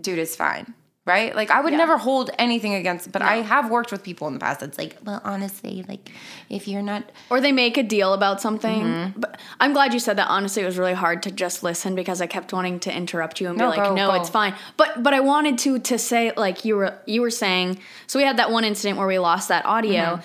"Dude, 0.00 0.18
it's 0.18 0.34
fine." 0.34 0.74
Right? 1.04 1.34
Like 1.34 1.50
I 1.50 1.60
would 1.60 1.72
Yeah. 1.72 1.78
never 1.78 1.98
hold 1.98 2.30
anything 2.38 2.74
against, 2.74 3.10
but 3.10 3.22
I 3.22 3.38
have 3.42 3.68
worked 3.70 3.90
with 3.90 4.04
people 4.04 4.28
in 4.28 4.34
the 4.34 4.38
past 4.38 4.60
that's 4.60 4.78
like, 4.78 4.96
well, 5.04 5.20
honestly, 5.24 5.84
like 5.88 6.12
if 6.48 6.68
you're 6.68 6.80
not 6.80 7.02
or 7.28 7.40
they 7.40 7.50
make 7.50 7.76
a 7.76 7.82
deal 7.82 8.12
about 8.14 8.40
something. 8.40 8.82
Mm-hmm. 8.84 9.20
But 9.20 9.40
I'm 9.58 9.72
glad 9.72 9.92
you 9.94 9.98
said 9.98 10.16
that. 10.18 10.28
Honestly, 10.28 10.62
it 10.62 10.66
was 10.66 10.78
really 10.78 10.92
hard 10.92 11.24
to 11.24 11.32
just 11.32 11.64
listen 11.64 11.96
because 11.96 12.20
I 12.20 12.28
kept 12.28 12.52
wanting 12.52 12.78
to 12.80 12.96
interrupt 12.96 13.40
you 13.40 13.48
and 13.48 13.58
No, 13.58 13.72
be 13.72 13.78
like, 13.78 13.88
go, 13.88 13.94
"No, 13.96 14.08
go. 14.10 14.14
it's 14.14 14.28
fine." 14.30 14.54
But 14.76 15.02
but 15.02 15.12
I 15.12 15.18
wanted 15.18 15.58
to 15.58 15.80
to 15.80 15.98
say 15.98 16.30
like 16.36 16.64
you 16.64 16.76
were 16.76 16.96
you 17.06 17.20
were 17.20 17.30
saying. 17.32 17.80
So 18.06 18.20
we 18.20 18.24
had 18.24 18.36
that 18.36 18.52
one 18.52 18.62
incident 18.62 18.96
where 18.96 19.08
we 19.08 19.18
lost 19.18 19.48
that 19.48 19.66
audio. 19.66 20.02
Mm-hmm. 20.02 20.22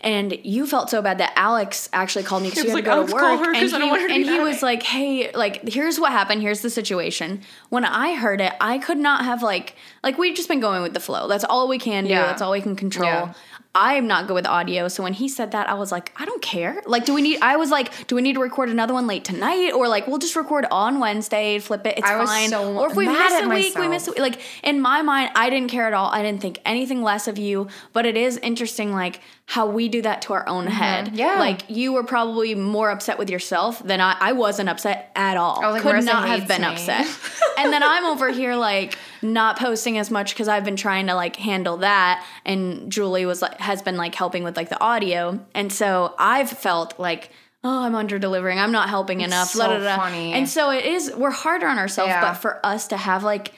And 0.00 0.38
you 0.44 0.66
felt 0.66 0.90
so 0.90 1.02
bad 1.02 1.18
that 1.18 1.32
Alex 1.34 1.88
actually 1.92 2.24
called 2.24 2.44
me 2.44 2.50
because 2.50 2.64
you 2.64 2.70
had 2.70 2.76
to 2.76 2.82
go 2.82 2.90
to 2.90 2.98
"Alex, 2.98 3.12
call 3.12 3.38
work. 3.38 3.56
and 3.56 3.56
I 3.56 3.68
don't 3.68 3.82
he, 3.82 3.88
want 3.88 4.02
her 4.02 4.08
to 4.08 4.14
and 4.14 4.24
he 4.24 4.38
was 4.38 4.62
like, 4.62 4.82
"Hey, 4.82 5.32
like 5.32 5.68
here's 5.68 5.98
what 5.98 6.12
happened. 6.12 6.40
Here's 6.40 6.60
the 6.60 6.70
situation." 6.70 7.40
When 7.68 7.84
I 7.84 8.14
heard 8.14 8.40
it, 8.40 8.52
I 8.60 8.78
could 8.78 8.98
not 8.98 9.24
have 9.24 9.42
like 9.42 9.74
like 10.04 10.16
we've 10.16 10.36
just 10.36 10.48
been 10.48 10.60
going 10.60 10.82
with 10.82 10.94
the 10.94 11.00
flow. 11.00 11.26
That's 11.26 11.44
all 11.44 11.66
we 11.66 11.78
can 11.78 12.04
do. 12.04 12.10
Yeah. 12.10 12.26
That's 12.26 12.42
all 12.42 12.52
we 12.52 12.60
can 12.60 12.76
control. 12.76 13.08
Yeah. 13.08 13.32
I'm 13.74 14.06
not 14.06 14.26
good 14.26 14.34
with 14.34 14.46
audio. 14.46 14.88
So 14.88 15.02
when 15.02 15.12
he 15.12 15.28
said 15.28 15.52
that, 15.52 15.68
I 15.68 15.74
was 15.74 15.92
like, 15.92 16.12
I 16.16 16.24
don't 16.24 16.42
care. 16.42 16.82
Like, 16.86 17.04
do 17.04 17.14
we 17.14 17.22
need, 17.22 17.40
I 17.42 17.56
was 17.56 17.70
like, 17.70 18.08
do 18.08 18.16
we 18.16 18.22
need 18.22 18.32
to 18.34 18.40
record 18.40 18.70
another 18.70 18.94
one 18.94 19.06
late 19.06 19.24
tonight? 19.24 19.72
Or 19.72 19.86
like, 19.88 20.06
we'll 20.08 20.18
just 20.18 20.34
record 20.36 20.66
on 20.70 20.98
Wednesday, 20.98 21.58
flip 21.58 21.86
it. 21.86 21.98
It's 21.98 22.06
I 22.08 22.24
fine. 22.24 22.48
so 22.48 22.76
or 22.76 22.88
if 22.88 22.96
we 22.96 23.06
miss 23.06 23.42
a 23.42 23.48
week, 23.48 23.78
we 23.78 23.86
miss 23.86 24.08
a 24.08 24.12
week. 24.12 24.20
Like, 24.20 24.40
in 24.64 24.80
my 24.80 25.02
mind, 25.02 25.30
I 25.36 25.50
didn't 25.50 25.70
care 25.70 25.86
at 25.86 25.92
all. 25.92 26.10
I 26.10 26.22
didn't 26.22 26.40
think 26.40 26.60
anything 26.64 27.02
less 27.02 27.28
of 27.28 27.38
you. 27.38 27.68
But 27.92 28.06
it 28.06 28.16
is 28.16 28.38
interesting, 28.38 28.92
like, 28.92 29.20
how 29.44 29.66
we 29.66 29.88
do 29.88 30.02
that 30.02 30.22
to 30.22 30.32
our 30.32 30.48
own 30.48 30.66
head. 30.66 31.06
Mm-hmm. 31.06 31.16
Yeah. 31.16 31.38
Like, 31.38 31.68
you 31.68 31.92
were 31.92 32.04
probably 32.04 32.54
more 32.54 32.90
upset 32.90 33.18
with 33.18 33.30
yourself 33.30 33.82
than 33.84 34.00
I, 34.00 34.16
I 34.18 34.32
wasn't 34.32 34.70
upset 34.70 35.12
at 35.14 35.36
all. 35.36 35.62
I 35.62 35.66
was 35.66 35.74
like, 35.74 35.82
Could 35.82 36.02
Marissa 36.02 36.04
not 36.06 36.28
have 36.28 36.48
been 36.48 36.62
me. 36.62 36.66
upset. 36.68 37.06
and 37.58 37.72
then 37.72 37.82
I'm 37.82 38.06
over 38.06 38.30
here 38.30 38.56
like 38.56 38.98
not 39.22 39.58
posting 39.58 39.98
as 39.98 40.10
much 40.10 40.34
because 40.34 40.48
I've 40.48 40.64
been 40.64 40.76
trying 40.76 41.06
to 41.08 41.14
like 41.14 41.36
handle 41.36 41.78
that, 41.78 42.24
and 42.44 42.90
Julie 42.90 43.26
was 43.26 43.42
like 43.42 43.58
has 43.60 43.82
been 43.82 43.96
like 43.96 44.14
helping 44.14 44.44
with 44.44 44.56
like 44.56 44.68
the 44.68 44.80
audio, 44.80 45.40
and 45.54 45.72
so 45.72 46.14
I've 46.18 46.50
felt 46.50 46.98
like. 46.98 47.30
Oh, 47.64 47.82
I'm 47.82 47.96
under 47.96 48.20
delivering. 48.20 48.60
I'm 48.60 48.70
not 48.70 48.88
helping 48.88 49.20
enough. 49.20 49.48
so 49.48 49.58
la, 49.58 49.66
da, 49.66 49.78
da. 49.82 49.96
funny. 49.96 50.32
And 50.32 50.48
so 50.48 50.70
it 50.70 50.84
is. 50.84 51.12
We're 51.16 51.32
harder 51.32 51.66
on 51.66 51.76
ourselves, 51.76 52.10
Yeah. 52.10 52.20
but 52.20 52.34
for 52.34 52.64
us 52.64 52.86
to 52.88 52.96
have 52.96 53.24
like 53.24 53.52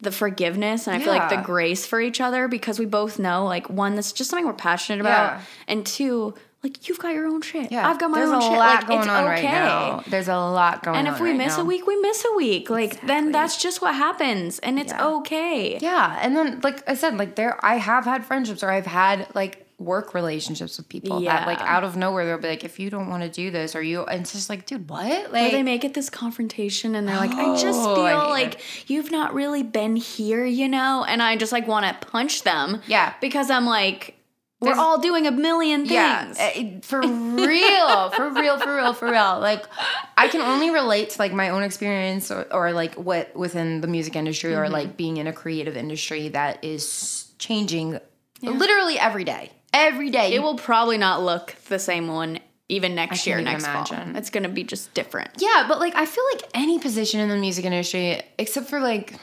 the 0.00 0.12
forgiveness 0.12 0.86
and 0.86 0.94
I 0.96 0.98
feel 1.00 1.12
like 1.14 1.30
the 1.30 1.40
grace 1.40 1.86
for 1.86 1.98
each 1.98 2.20
other 2.20 2.46
because 2.46 2.78
we 2.78 2.84
both 2.84 3.18
know 3.18 3.46
like 3.46 3.70
one, 3.70 3.94
that's 3.94 4.12
just 4.12 4.28
something 4.28 4.46
we're 4.46 4.52
passionate 4.52 5.00
about, 5.00 5.38
Yeah. 5.38 5.40
and 5.66 5.86
two, 5.86 6.34
like 6.62 6.88
you've 6.88 6.98
got 6.98 7.14
your 7.14 7.26
own 7.26 7.40
shit. 7.42 7.72
Yeah, 7.72 7.88
I've 7.88 7.98
got 7.98 8.10
my 8.10 8.18
there's 8.18 8.30
own 8.30 8.38
a 8.38 8.42
shit. 8.42 8.52
lot 8.52 8.74
like 8.80 8.86
going 8.86 8.98
it's 9.00 9.08
on 9.08 9.24
okay. 9.24 9.30
right 9.30 9.44
now. 9.44 10.02
There's 10.06 10.28
a 10.28 10.36
lot 10.36 10.82
going 10.82 10.96
on. 10.98 11.06
And 11.06 11.14
if 11.14 11.20
we 11.20 11.30
right 11.30 11.38
miss 11.38 11.56
now. 11.56 11.62
a 11.62 11.66
week, 11.66 11.86
we 11.86 11.96
miss 12.00 12.24
a 12.30 12.36
week. 12.36 12.68
Like 12.70 13.00
then 13.06 13.32
that's 13.32 13.60
just 13.62 13.80
what 13.80 13.94
happens 13.94 14.58
and 14.58 14.78
it's 14.78 14.92
Yeah. 14.92 15.06
okay. 15.06 15.78
yeah, 15.80 16.18
and 16.20 16.36
then 16.36 16.60
like 16.62 16.88
I 16.88 16.94
said, 16.94 17.16
like 17.16 17.34
there, 17.36 17.58
I 17.64 17.76
have 17.76 18.04
had 18.04 18.24
friendships 18.26 18.62
or 18.62 18.70
I've 18.70 18.86
had 18.86 19.26
like 19.34 19.66
work 19.78 20.12
relationships 20.12 20.76
with 20.76 20.86
people 20.90 21.20
that 21.22 21.46
like 21.46 21.58
out 21.62 21.82
of 21.84 21.96
nowhere 21.96 22.26
they'll 22.26 22.36
be 22.36 22.48
like, 22.48 22.64
if 22.64 22.78
you 22.78 22.90
don't 22.90 23.08
want 23.08 23.22
to 23.22 23.30
do 23.30 23.50
this 23.50 23.74
or 23.74 23.80
you, 23.80 24.04
and 24.04 24.20
it's 24.20 24.32
just 24.32 24.50
like, 24.50 24.66
dude, 24.66 24.90
what? 24.90 25.10
Or 25.28 25.32
Like 25.32 25.52
they 25.52 25.62
make 25.62 25.84
it 25.84 25.94
this 25.94 26.10
confrontation 26.10 26.94
and 26.94 27.08
they're 27.08 27.16
like, 27.16 27.30
I 27.30 27.56
just 27.58 27.78
Oh, 27.80 27.94
feel 27.94 28.04
I 28.04 28.28
like 28.28 28.60
you've 28.90 29.10
not 29.10 29.32
really 29.32 29.62
been 29.62 29.96
here, 29.96 30.44
you 30.44 30.68
know? 30.68 31.04
And 31.08 31.22
I 31.22 31.36
just 31.36 31.50
like 31.50 31.66
want 31.66 31.86
to 31.86 32.06
punch 32.08 32.42
them. 32.42 32.82
Yeah. 32.86 33.14
Because 33.22 33.48
I'm 33.50 33.64
like, 33.64 34.16
we're 34.60 34.74
all 34.74 34.98
doing 35.00 35.26
a 35.26 35.30
million 35.30 35.86
things. 35.86 36.38
Yeah, 36.38 36.80
for 36.82 37.00
real, 37.00 38.10
for 38.10 38.30
real, 38.30 38.58
for 38.58 38.76
real, 38.76 38.92
for 38.92 39.10
real. 39.10 39.40
Like, 39.40 39.64
I 40.16 40.28
can 40.28 40.40
only 40.42 40.70
relate 40.70 41.10
to 41.10 41.18
like 41.18 41.32
my 41.32 41.48
own 41.48 41.62
experience 41.62 42.30
or, 42.30 42.46
or 42.52 42.72
like 42.72 42.94
what 42.94 43.34
within 43.34 43.80
the 43.80 43.86
music 43.88 44.16
industry 44.16 44.54
or 44.54 44.64
Mm-hmm. 44.64 44.72
like 44.72 44.96
being 44.96 45.16
in 45.16 45.26
a 45.26 45.32
creative 45.32 45.76
industry 45.76 46.28
that 46.28 46.62
is 46.64 47.32
changing 47.38 47.98
literally 48.42 48.98
every 48.98 49.24
day. 49.24 49.50
Every 49.72 50.10
day, 50.10 50.34
It 50.34 50.42
will 50.42 50.56
probably 50.56 50.98
not 50.98 51.22
look 51.22 51.54
the 51.68 51.78
same 51.78 52.08
one 52.08 52.40
even 52.68 52.94
next 52.94 53.26
year, 53.26 53.40
next 53.40 53.66
fall. 53.66 53.86
It's 54.16 54.30
going 54.30 54.42
to 54.42 54.48
be 54.48 54.64
just 54.64 54.92
different. 54.94 55.30
Yeah, 55.38 55.64
but 55.68 55.78
like 55.80 55.94
I 55.94 56.06
feel 56.06 56.24
like 56.32 56.42
any 56.54 56.78
position 56.78 57.20
in 57.20 57.28
the 57.28 57.36
music 57.36 57.64
industry, 57.64 58.20
except 58.38 58.68
for 58.68 58.80
like 58.80 59.14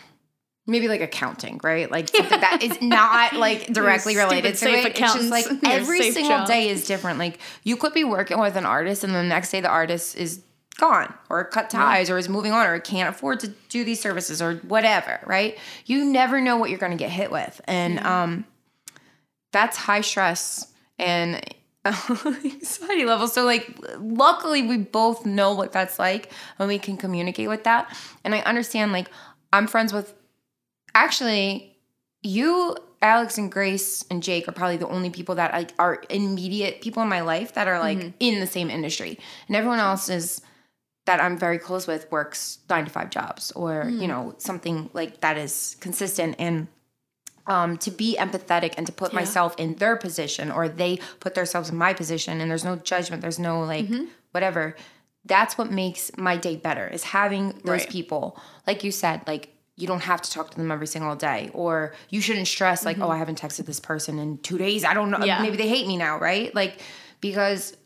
maybe 0.68 0.90
like 0.90 1.02
accounting, 1.02 1.60
right? 1.64 1.90
Like 1.90 2.10
something 2.10 2.40
that 2.40 2.62
is 2.62 2.82
not 2.82 3.34
like 3.34 3.68
directly 3.74 4.18
related 4.18 4.56
to 4.56 4.70
it. 4.70 4.86
It's 4.86 5.00
just 5.00 5.30
like 5.32 5.46
every 5.64 6.12
single 6.12 6.40
job. 6.40 6.48
day 6.48 6.70
is 6.70 6.86
different. 6.86 7.18
Like 7.18 7.40
you 7.64 7.78
could 7.78 7.94
be 7.94 8.04
working 8.04 8.40
with 8.40 8.58
an 8.58 8.66
artist 8.66 9.04
and 9.04 9.16
the 9.16 9.24
next 9.24 9.52
day 9.52 9.62
the 9.62 9.70
artist 9.70 10.18
is 10.18 10.44
gone 10.78 11.12
or 11.30 11.44
cut 11.46 11.70
ties 11.70 12.10
or 12.10 12.18
is 12.18 12.30
moving 12.30 12.52
on 12.52 12.68
or 12.68 12.80
can't 12.80 13.10
afford 13.10 13.40
to 13.40 13.48
do 13.70 13.84
these 13.84 14.00
services 14.00 14.42
or 14.42 14.56
whatever, 14.58 15.20
right? 15.26 15.58
You 15.86 16.06
never 16.06 16.40
know 16.42 16.58
what 16.58 16.70
you're 16.70 16.78
going 16.78 16.92
to 16.92 16.98
get 16.98 17.10
hit 17.10 17.32
with. 17.32 17.62
And 17.66 18.00
um 18.02 18.46
that's 19.54 19.78
high 19.78 20.02
stress 20.02 20.72
and 21.00 21.42
anxiety 21.86 23.06
level. 23.06 23.30
So 23.30 23.46
like 23.46 23.74
luckily 23.98 24.62
we 24.64 24.78
both 24.78 25.26
know 25.26 25.56
what 25.56 25.72
that's 25.72 25.98
like 25.98 26.32
and 26.60 26.68
we 26.68 26.78
can 26.78 26.98
communicate 26.98 27.48
with 27.48 27.64
that. 27.64 27.96
And 28.26 28.36
I 28.36 28.40
understand 28.42 28.92
like 28.92 29.10
I'm 29.54 29.66
friends 29.68 29.94
with 29.94 30.14
actually 31.04 31.78
you, 32.24 32.76
Alex 33.02 33.38
and 33.38 33.52
Grace 33.52 34.04
and 34.10 34.24
Jake 34.24 34.48
are 34.48 34.52
probably 34.52 34.78
the 34.78 34.88
only 34.88 35.10
people 35.10 35.36
that 35.36 35.54
like 35.54 35.74
are 35.78 36.02
immediate 36.10 36.82
people 36.82 37.04
in 37.04 37.10
my 37.10 37.22
life 37.22 37.54
that 37.54 37.68
are 37.68 37.80
like 37.80 37.98
mm-hmm. 37.98 38.10
in 38.20 38.40
the 38.40 38.48
same 38.48 38.70
industry. 38.70 39.20
And 39.48 39.56
everyone 39.56 39.80
else 39.80 40.10
is 40.10 40.42
that 41.06 41.22
I'm 41.22 41.38
very 41.38 41.60
close 41.60 41.88
with 41.88 42.12
works 42.12 42.60
nine 42.70 42.86
to 42.86 42.92
five 42.92 43.10
jobs 43.10 43.52
or, 43.52 43.86
you 43.90 44.02
mm. 44.02 44.08
know, 44.08 44.36
something 44.40 44.90
like 44.94 45.22
that 45.22 45.38
is 45.38 45.78
consistent 45.80 46.36
and 46.38 46.68
um, 47.46 47.78
to 47.78 47.92
be 47.92 48.18
empathetic 48.20 48.74
and 48.78 48.86
to 48.88 48.92
put 48.92 49.14
myself 49.14 49.56
in 49.58 49.76
their 49.76 49.96
position 49.96 50.52
or 50.52 50.68
they 50.68 51.00
put 51.22 51.34
themselves 51.34 51.70
in 51.70 51.78
my 51.78 51.94
position 51.94 52.42
and 52.42 52.52
there's 52.52 52.66
no 52.66 52.76
judgment, 52.76 53.22
there's 53.22 53.40
no 53.40 53.62
like 53.62 53.86
mm-hmm. 53.86 54.06
whatever. 54.32 54.76
That's 55.24 55.58
what 55.58 55.72
makes 55.72 56.12
my 56.18 56.36
day 56.36 56.58
better 56.58 56.88
is 56.88 57.04
having 57.06 57.50
those 57.64 57.82
Right. 57.82 57.90
people. 57.90 58.38
Like 58.66 58.84
you 58.84 58.92
said, 58.92 59.22
like 59.28 59.57
you 59.78 59.88
don't 59.88 60.02
have 60.02 60.22
to 60.24 60.32
talk 60.32 60.50
to 60.52 60.58
them 60.58 60.72
every 60.72 60.88
single 60.88 61.16
day 61.16 61.50
or 61.54 61.94
you 62.10 62.20
shouldn't 62.20 62.48
stress 62.48 62.84
like, 62.84 62.98
oh, 63.00 63.10
I 63.10 63.18
haven't 63.18 63.40
texted 63.40 63.66
this 63.68 63.80
person 63.80 64.18
in 64.20 64.40
two 64.40 64.58
days. 64.58 64.84
I 64.84 64.94
don't 64.94 65.12
know. 65.12 65.24
Yeah. 65.24 65.42
Maybe 65.42 65.56
they 65.56 65.70
hate 65.70 65.88
me 65.88 65.96
now, 65.98 66.18
right? 66.20 66.54
Like 66.56 66.82
because 67.22 67.78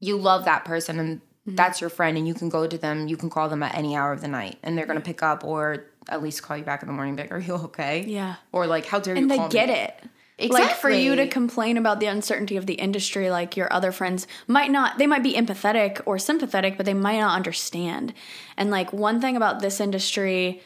you 0.00 0.16
love 0.16 0.44
that 0.44 0.64
person 0.64 0.98
and 1.00 1.20
Mm-hmm. 1.46 1.56
that's 1.56 1.80
your 1.80 1.88
friend 1.88 2.18
and 2.18 2.28
you 2.28 2.34
can 2.34 2.50
go 2.50 2.66
to 2.66 2.76
them, 2.76 3.08
you 3.08 3.16
can 3.16 3.30
call 3.30 3.48
them 3.48 3.62
at 3.62 3.74
any 3.74 3.96
hour 3.96 4.12
of 4.12 4.20
the 4.20 4.28
night 4.28 4.58
and 4.62 4.76
they're 4.76 4.84
gonna 4.84 5.00
pick 5.00 5.22
up 5.22 5.42
or 5.42 5.86
at 6.10 6.22
least 6.22 6.42
call 6.42 6.54
you 6.54 6.64
back 6.64 6.82
in 6.82 6.86
the 6.86 6.92
morning, 6.92 7.16
be 7.16 7.22
like, 7.22 7.32
Are 7.32 7.38
you 7.38 7.54
okay? 7.54 8.04
Yeah. 8.06 8.34
Or 8.52 8.66
like, 8.66 8.84
how 8.84 9.00
dare 9.00 9.14
you 9.16 9.22
and 9.22 9.30
they 9.30 9.48
get 9.48 9.68
me? 9.70 9.74
it. 9.74 10.50
Like 10.52 10.72
for 10.76 10.90
you 10.90 11.16
to 11.16 11.26
complain 11.26 11.78
about 11.78 11.98
the 11.98 12.06
uncertainty 12.06 12.58
of 12.58 12.66
the 12.66 12.74
industry, 12.74 13.30
like 13.30 13.56
your 13.56 13.72
other 13.72 13.90
friends 13.90 14.26
might 14.48 14.70
not, 14.70 14.98
they 14.98 15.06
might 15.06 15.22
be 15.22 15.32
empathetic 15.32 16.02
or 16.04 16.18
sympathetic, 16.18 16.76
but 16.76 16.84
they 16.84 16.94
might 16.94 17.20
not 17.20 17.34
understand. 17.34 18.12
And 18.58 18.70
like 18.70 18.92
one 18.92 19.18
thing 19.22 19.34
about 19.34 19.60
this 19.60 19.80
industry 19.80 20.62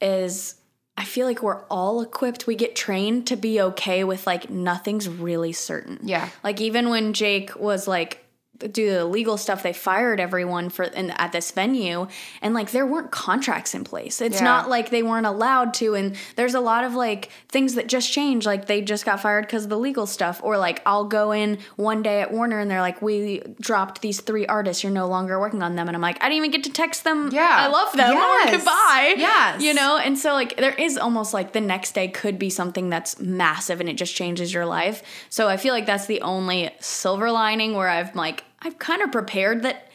is 0.00 0.56
I 0.96 1.04
feel 1.04 1.26
like 1.26 1.42
we're 1.42 1.64
all 1.64 2.00
equipped. 2.00 2.46
We 2.46 2.54
get 2.54 2.74
trained 2.74 3.26
to 3.26 3.36
be 3.36 3.60
okay 3.60 4.02
with 4.02 4.26
like 4.26 4.48
nothing's 4.48 5.08
really 5.08 5.52
certain. 5.52 5.98
Yeah. 6.02 6.30
Like 6.42 6.60
even 6.60 6.88
when 6.88 7.12
Jake 7.12 7.54
was 7.56 7.86
like 7.86 8.25
do 8.72 8.90
the 8.90 9.04
legal 9.04 9.36
stuff, 9.36 9.62
they 9.62 9.72
fired 9.72 10.20
everyone 10.20 10.68
for 10.70 10.84
in, 10.84 11.10
at 11.12 11.32
this 11.32 11.50
venue, 11.50 12.06
and 12.42 12.54
like 12.54 12.70
there 12.70 12.86
weren't 12.86 13.10
contracts 13.10 13.74
in 13.74 13.84
place. 13.84 14.20
It's 14.20 14.38
Yeah. 14.38 14.44
not 14.44 14.68
like 14.68 14.90
they 14.90 15.02
weren't 15.02 15.26
allowed 15.26 15.74
to, 15.74 15.94
and 15.94 16.16
there's 16.36 16.54
a 16.54 16.60
lot 16.60 16.84
of 16.84 16.94
like 16.94 17.30
things 17.48 17.74
that 17.74 17.86
just 17.86 18.12
change 18.12 18.46
Like 18.46 18.66
they 18.66 18.80
just 18.82 19.04
got 19.04 19.20
fired 19.20 19.46
because 19.46 19.64
of 19.64 19.70
the 19.70 19.78
legal 19.78 20.06
stuff, 20.06 20.40
or 20.42 20.56
like 20.58 20.80
I'll 20.86 21.04
go 21.04 21.32
in 21.32 21.58
one 21.76 22.02
day 22.02 22.20
at 22.20 22.32
Warner 22.32 22.58
and 22.60 22.70
they're 22.70 22.80
like, 22.80 23.00
"We 23.02 23.42
dropped 23.60 24.02
these 24.02 24.20
three 24.20 24.46
artists. 24.46 24.82
You're 24.82 24.92
no 24.92 25.06
longer 25.08 25.38
working 25.40 25.62
on 25.62 25.74
them," 25.76 25.88
and 25.88 25.96
I'm 25.96 26.02
like, 26.02 26.22
"I 26.22 26.28
didn't 26.28 26.38
even 26.38 26.50
get 26.50 26.64
to 26.64 26.70
text 26.70 27.04
them. 27.04 27.30
Yeah. 27.32 27.48
I 27.50 27.66
love 27.68 27.92
them. 27.92 28.12
Yes. 28.12 28.50
Goodbye. 28.56 29.14
Yes. 29.16 29.62
you 29.62 29.74
know." 29.74 29.96
And 29.98 30.18
so 30.18 30.32
like 30.34 30.56
there 30.56 30.74
is 30.74 30.96
almost 30.98 31.34
like 31.34 31.52
the 31.52 31.60
next 31.60 31.92
day 31.92 32.08
could 32.08 32.38
be 32.38 32.50
something 32.50 32.90
that's 32.90 33.18
massive 33.20 33.80
and 33.80 33.88
it 33.88 33.94
just 33.96 34.14
changes 34.14 34.52
your 34.54 34.66
life. 34.66 35.02
So 35.30 35.48
I 35.48 35.56
feel 35.56 35.72
like 35.74 35.86
that's 35.86 36.06
the 36.06 36.20
only 36.22 36.70
silver 36.80 37.30
lining 37.30 37.74
where 37.74 37.88
I've 37.88 38.14
like 38.14 38.44
I've 38.62 38.78
kind 38.78 39.02
of 39.02 39.12
prepared 39.12 39.62
that 39.62 39.90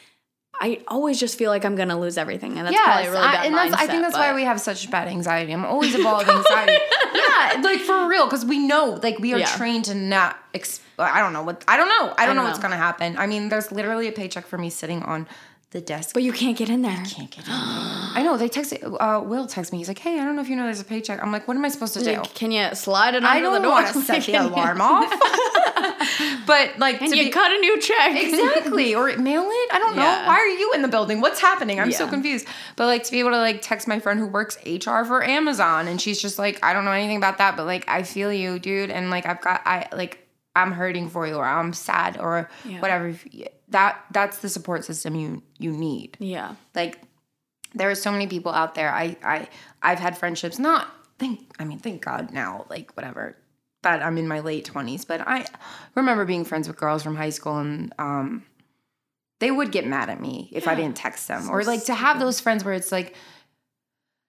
I 0.64 0.82
always 0.88 1.20
just 1.20 1.38
feel 1.40 1.50
like 1.50 1.66
I'm 1.66 1.76
gonna 1.76 2.00
lose 2.00 2.18
everything, 2.18 2.58
and 2.60 2.68
that's 2.68 2.78
probably 2.78 3.08
a 3.08 3.12
really 3.12 3.24
I- 3.24 3.32
bad 3.34 3.46
and 3.48 3.56
that's, 3.56 3.74
I 3.74 3.78
think 3.88 3.92
mindset, 3.92 4.02
that's 4.04 4.16
why 4.16 4.34
we 4.36 4.44
have 4.44 4.62
such 4.62 4.92
bad 4.92 5.08
anxiety. 5.08 5.52
I'm 5.54 5.66
always 5.66 5.96
evolving 5.96 6.30
anxiety. 6.30 6.78
yeah, 7.16 7.62
like 7.64 7.80
for 7.80 8.08
real, 8.08 8.26
because 8.26 8.46
we 8.46 8.60
know, 8.60 9.00
like 9.02 9.18
we 9.20 9.34
are 9.34 9.40
Yeah. 9.40 9.46
trained 9.48 9.86
to 9.86 9.96
not. 9.96 10.38
Ex- 10.54 10.80
I 11.00 11.20
don't 11.20 11.34
know 11.34 11.42
what 11.42 11.64
I 11.68 11.78
don't 11.78 11.90
know. 11.90 12.14
I 12.16 12.28
don't, 12.28 12.36
know 12.36 12.42
don't 12.44 12.50
what's 12.52 12.60
know. 12.60 12.64
gonna 12.64 12.78
happen. 12.78 13.18
I 13.18 13.26
mean, 13.26 13.50
there's 13.50 13.72
literally 13.72 14.08
a 14.08 14.12
paycheck 14.12 14.46
for 14.46 14.60
me 14.60 14.70
sitting 14.70 15.02
on 15.02 15.28
the 15.72 15.82
desk. 15.82 16.14
But 16.14 16.24
you 16.24 16.32
can't 16.34 16.58
get 16.58 16.70
in 16.70 16.82
there. 16.82 17.04
can't 17.06 17.30
get 17.32 17.46
in 17.46 17.52
there. 17.52 17.60
I 18.14 18.22
know 18.24 18.38
they 18.38 18.50
texted. 18.50 18.84
Uh, 19.00 19.22
Will 19.24 19.48
text 19.48 19.72
me. 19.72 19.78
He's 19.80 19.88
like, 19.88 20.00
"Hey, 20.00 20.20
I 20.20 20.24
don't 20.26 20.36
know 20.36 20.42
if 20.42 20.50
you 20.50 20.56
know 20.56 20.64
there's 20.66 20.82
a 20.82 20.86
paycheck." 20.86 21.22
I'm 21.24 21.32
like, 21.32 21.48
"What 21.48 21.58
am 21.58 21.66
I 21.66 21.70
supposed 21.70 21.94
to 21.96 22.04
do?" 22.04 22.12
Like, 22.18 22.34
can 22.34 22.52
you 22.52 22.74
slide 22.76 23.16
it 23.16 23.24
under 23.24 23.28
I 23.28 23.40
don't 23.40 23.62
door? 23.62 23.72
want 23.72 23.88
to 23.94 24.02
set 24.10 24.24
the 24.26 24.36
alarm 24.36 24.80
off. 24.92 25.12
but 26.46 26.78
like, 26.78 27.02
And 27.02 27.12
to 27.12 27.18
you 27.18 27.26
be- 27.26 27.30
cut 27.32 27.52
a 27.52 27.58
new 27.60 27.80
check. 27.80 28.16
exactly 28.22 28.94
or 28.96 29.16
mail 29.18 29.44
it 29.44 29.74
i 29.74 29.80
don't 29.80 29.96
know 29.96 30.02
Yeah. 30.04 30.28
why 30.28 30.36
are 30.36 30.48
you 30.48 30.74
in 30.74 30.82
the 30.82 30.88
building 30.88 31.22
what's 31.22 31.40
happening 31.40 31.80
i'm 31.80 31.92
so 31.92 32.08
confused 32.08 32.48
but 32.76 32.86
like 32.86 33.04
to 33.04 33.12
be 33.12 33.20
able 33.20 33.32
to 33.32 33.38
like 33.38 33.62
text 33.62 33.88
my 33.88 34.00
friend 34.00 34.20
who 34.20 34.28
works 34.28 34.58
hr 34.66 35.04
for 35.04 35.24
amazon 35.24 35.88
and 35.88 36.02
she's 36.02 36.22
just 36.22 36.38
like 36.40 36.60
i 36.64 36.74
don't 36.74 36.86
know 36.86 36.92
anything 36.92 37.18
about 37.18 37.38
that 37.38 37.56
but 37.56 37.66
like 37.66 37.88
i 37.88 38.04
feel 38.04 38.32
you 38.34 38.60
dude 38.60 38.90
and 38.90 39.10
like 39.10 39.26
i've 39.26 39.42
got 39.42 39.62
i 39.66 39.88
like 39.94 40.28
i'm 40.56 40.72
hurting 40.72 41.10
for 41.10 41.26
you 41.28 41.36
or 41.36 41.46
i'm 41.46 41.74
sad 41.74 42.18
or 42.20 42.50
Yeah. 42.66 42.80
whatever 42.82 43.14
that 43.72 44.04
that's 44.12 44.38
the 44.40 44.50
support 44.50 44.86
system 44.86 45.16
you 45.16 45.42
you 45.58 45.72
need 45.72 46.16
yeah. 46.20 46.56
like 46.76 47.02
there 47.74 47.90
are 47.90 47.96
so 47.96 48.12
many 48.12 48.28
people 48.28 48.52
out 48.52 48.76
there 48.76 48.92
i 48.94 49.16
i 49.24 49.48
i've 49.82 50.00
had 50.00 50.18
friendships 50.18 50.60
not 50.60 50.88
thank 51.20 51.40
i 51.60 51.64
mean 51.66 51.80
thank 51.80 52.02
god 52.04 52.32
now 52.32 52.66
like 52.70 52.92
whatever 52.96 53.36
but 53.82 54.02
i'm 54.02 54.18
in 54.18 54.28
my 54.28 54.40
late 54.42 54.70
20s 54.72 55.08
but 55.08 55.22
i 55.28 55.46
remember 55.96 56.26
being 56.26 56.46
friends 56.46 56.68
with 56.68 56.78
girls 56.78 57.02
from 57.02 57.16
high 57.16 57.30
school 57.30 57.58
and 57.58 57.94
um 57.98 58.44
they 59.40 59.50
would 59.52 59.72
get 59.72 59.88
mad 59.88 60.10
at 60.10 60.22
me 60.22 60.50
if 60.52 60.68
i 60.68 60.76
didn't 60.76 60.96
text 60.96 61.28
them 61.28 61.50
or 61.50 61.64
like 61.64 61.84
to 61.86 61.94
have 61.94 62.20
those 62.20 62.40
friends 62.40 62.64
where 62.64 62.74
it's 62.74 62.92
like 62.92 63.16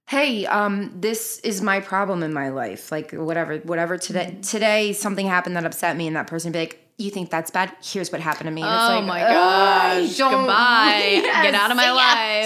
hey 0.09 0.47
um 0.47 0.93
this 1.01 1.39
is 1.41 1.61
my 1.63 1.81
problem 1.81 2.23
in 2.23 2.33
my 2.33 2.49
life 2.51 2.91
like 2.93 3.13
whatever 3.13 3.59
whatever 3.59 3.97
today 3.99 4.27
Mm-hmm. 4.33 4.41
today 4.41 4.93
something 4.93 5.27
happened 5.27 5.57
that 5.57 5.65
upset 5.65 5.97
me 5.97 6.07
and 6.07 6.17
that 6.17 6.27
person 6.27 6.49
would 6.51 6.53
be 6.55 6.59
like 6.61 6.82
you 6.99 7.11
think 7.11 7.31
that's 7.31 7.51
bad 7.51 7.73
here's 7.83 8.13
what 8.13 8.21
happened 8.21 8.47
to 8.47 8.51
me 8.53 8.63
and 8.63 8.71
Oh 8.71 8.95
like 8.97 9.05
my 9.05 9.23
"Ugh, 9.23 10.07
gosh, 10.07 10.19
goodbye. 10.19 11.21
Get 11.43 11.55
out 11.55 11.71
of 11.71 11.77
my 11.77 11.87
yeah, 11.87 11.93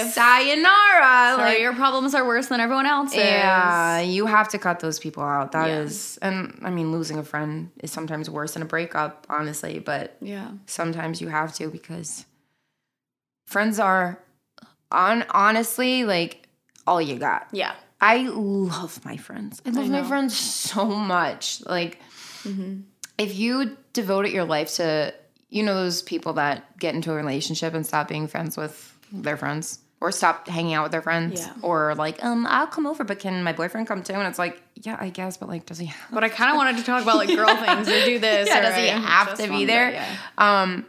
life." 0.01 0.13
sayonara 0.13 1.35
Sorry, 1.35 1.49
like 1.51 1.59
your 1.59 1.73
problems 1.73 2.15
are 2.15 2.25
worse 2.25 2.47
than 2.47 2.59
everyone 2.59 2.85
else's. 2.85 3.17
yeah, 3.17 3.99
you 3.99 4.25
have 4.25 4.47
to 4.49 4.57
cut 4.57 4.79
those 4.79 4.99
people 4.99 5.21
out. 5.23 5.51
That 5.51 5.67
Yeah. 5.67 5.79
is, 5.81 6.17
and 6.21 6.59
I 6.63 6.69
mean, 6.71 6.91
losing 6.91 7.17
a 7.19 7.23
friend 7.23 7.69
is 7.83 7.91
sometimes 7.91 8.29
worse 8.29 8.53
than 8.53 8.61
a 8.63 8.65
breakup, 8.65 9.27
honestly. 9.29 9.79
But 9.79 10.17
Yeah. 10.21 10.51
sometimes 10.65 11.21
you 11.21 11.27
have 11.27 11.53
to 11.55 11.69
because 11.69 12.25
friends 13.45 13.79
are, 13.79 14.19
on 14.91 15.25
honestly, 15.31 16.03
like 16.05 16.47
all 16.87 17.01
you 17.01 17.17
got. 17.19 17.47
Yeah. 17.51 17.73
I 17.99 18.27
love 18.29 19.03
my 19.03 19.17
friends. 19.17 19.61
I 19.65 19.71
love 19.71 19.89
my 19.89 20.03
friends 20.03 20.37
so 20.37 20.85
much. 20.85 21.61
Like, 21.65 21.99
Mm-hmm. 22.43 22.81
If 23.17 23.35
you 23.35 23.77
devoted 23.93 24.31
your 24.31 24.45
life 24.45 24.75
to, 24.75 25.13
you 25.49 25.63
know, 25.63 25.73
those 25.75 26.01
people 26.01 26.33
that 26.33 26.77
get 26.77 26.93
into 26.95 27.11
a 27.11 27.15
relationship 27.15 27.73
and 27.73 27.85
stop 27.85 28.07
being 28.07 28.27
friends 28.27 28.57
with 28.57 28.93
their 29.11 29.37
friends 29.37 29.79
or 29.99 30.11
stop 30.11 30.47
hanging 30.47 30.73
out 30.75 30.83
with 30.83 30.91
their 30.91 31.01
friends 31.01 31.41
Yeah. 31.41 31.53
or 31.63 31.95
like, 31.95 32.23
um, 32.23 32.45
I'll 32.47 32.67
come 32.67 32.85
over, 32.85 33.03
but 33.03 33.17
can 33.19 33.43
my 33.43 33.53
boyfriend 33.53 33.87
come 33.87 34.03
too? 34.03 34.13
And 34.13 34.27
it's 34.27 34.37
like, 34.37 34.61
yeah, 34.75 34.95
I 34.99 35.09
guess, 35.09 35.37
but 35.37 35.49
like, 35.49 35.65
does 35.65 35.79
he 35.79 35.87
have, 35.87 36.11
But 36.11 36.23
I 36.23 36.29
kind 36.29 36.51
of 36.51 36.57
wanted 36.57 36.77
to 36.77 36.83
talk 36.83 37.01
about 37.01 37.15
like 37.15 37.29
girl 37.29 37.47
things 37.65 37.87
or 37.89 38.05
do 38.05 38.19
this. 38.19 38.47
yeah, 38.47 38.59
or 38.59 38.61
does 38.61 38.75
he 38.75 38.87
have 38.89 39.37
to 39.39 39.47
be 39.47 39.65
there? 39.65 39.91
yeah. 39.91 40.15
Um, 40.37 40.85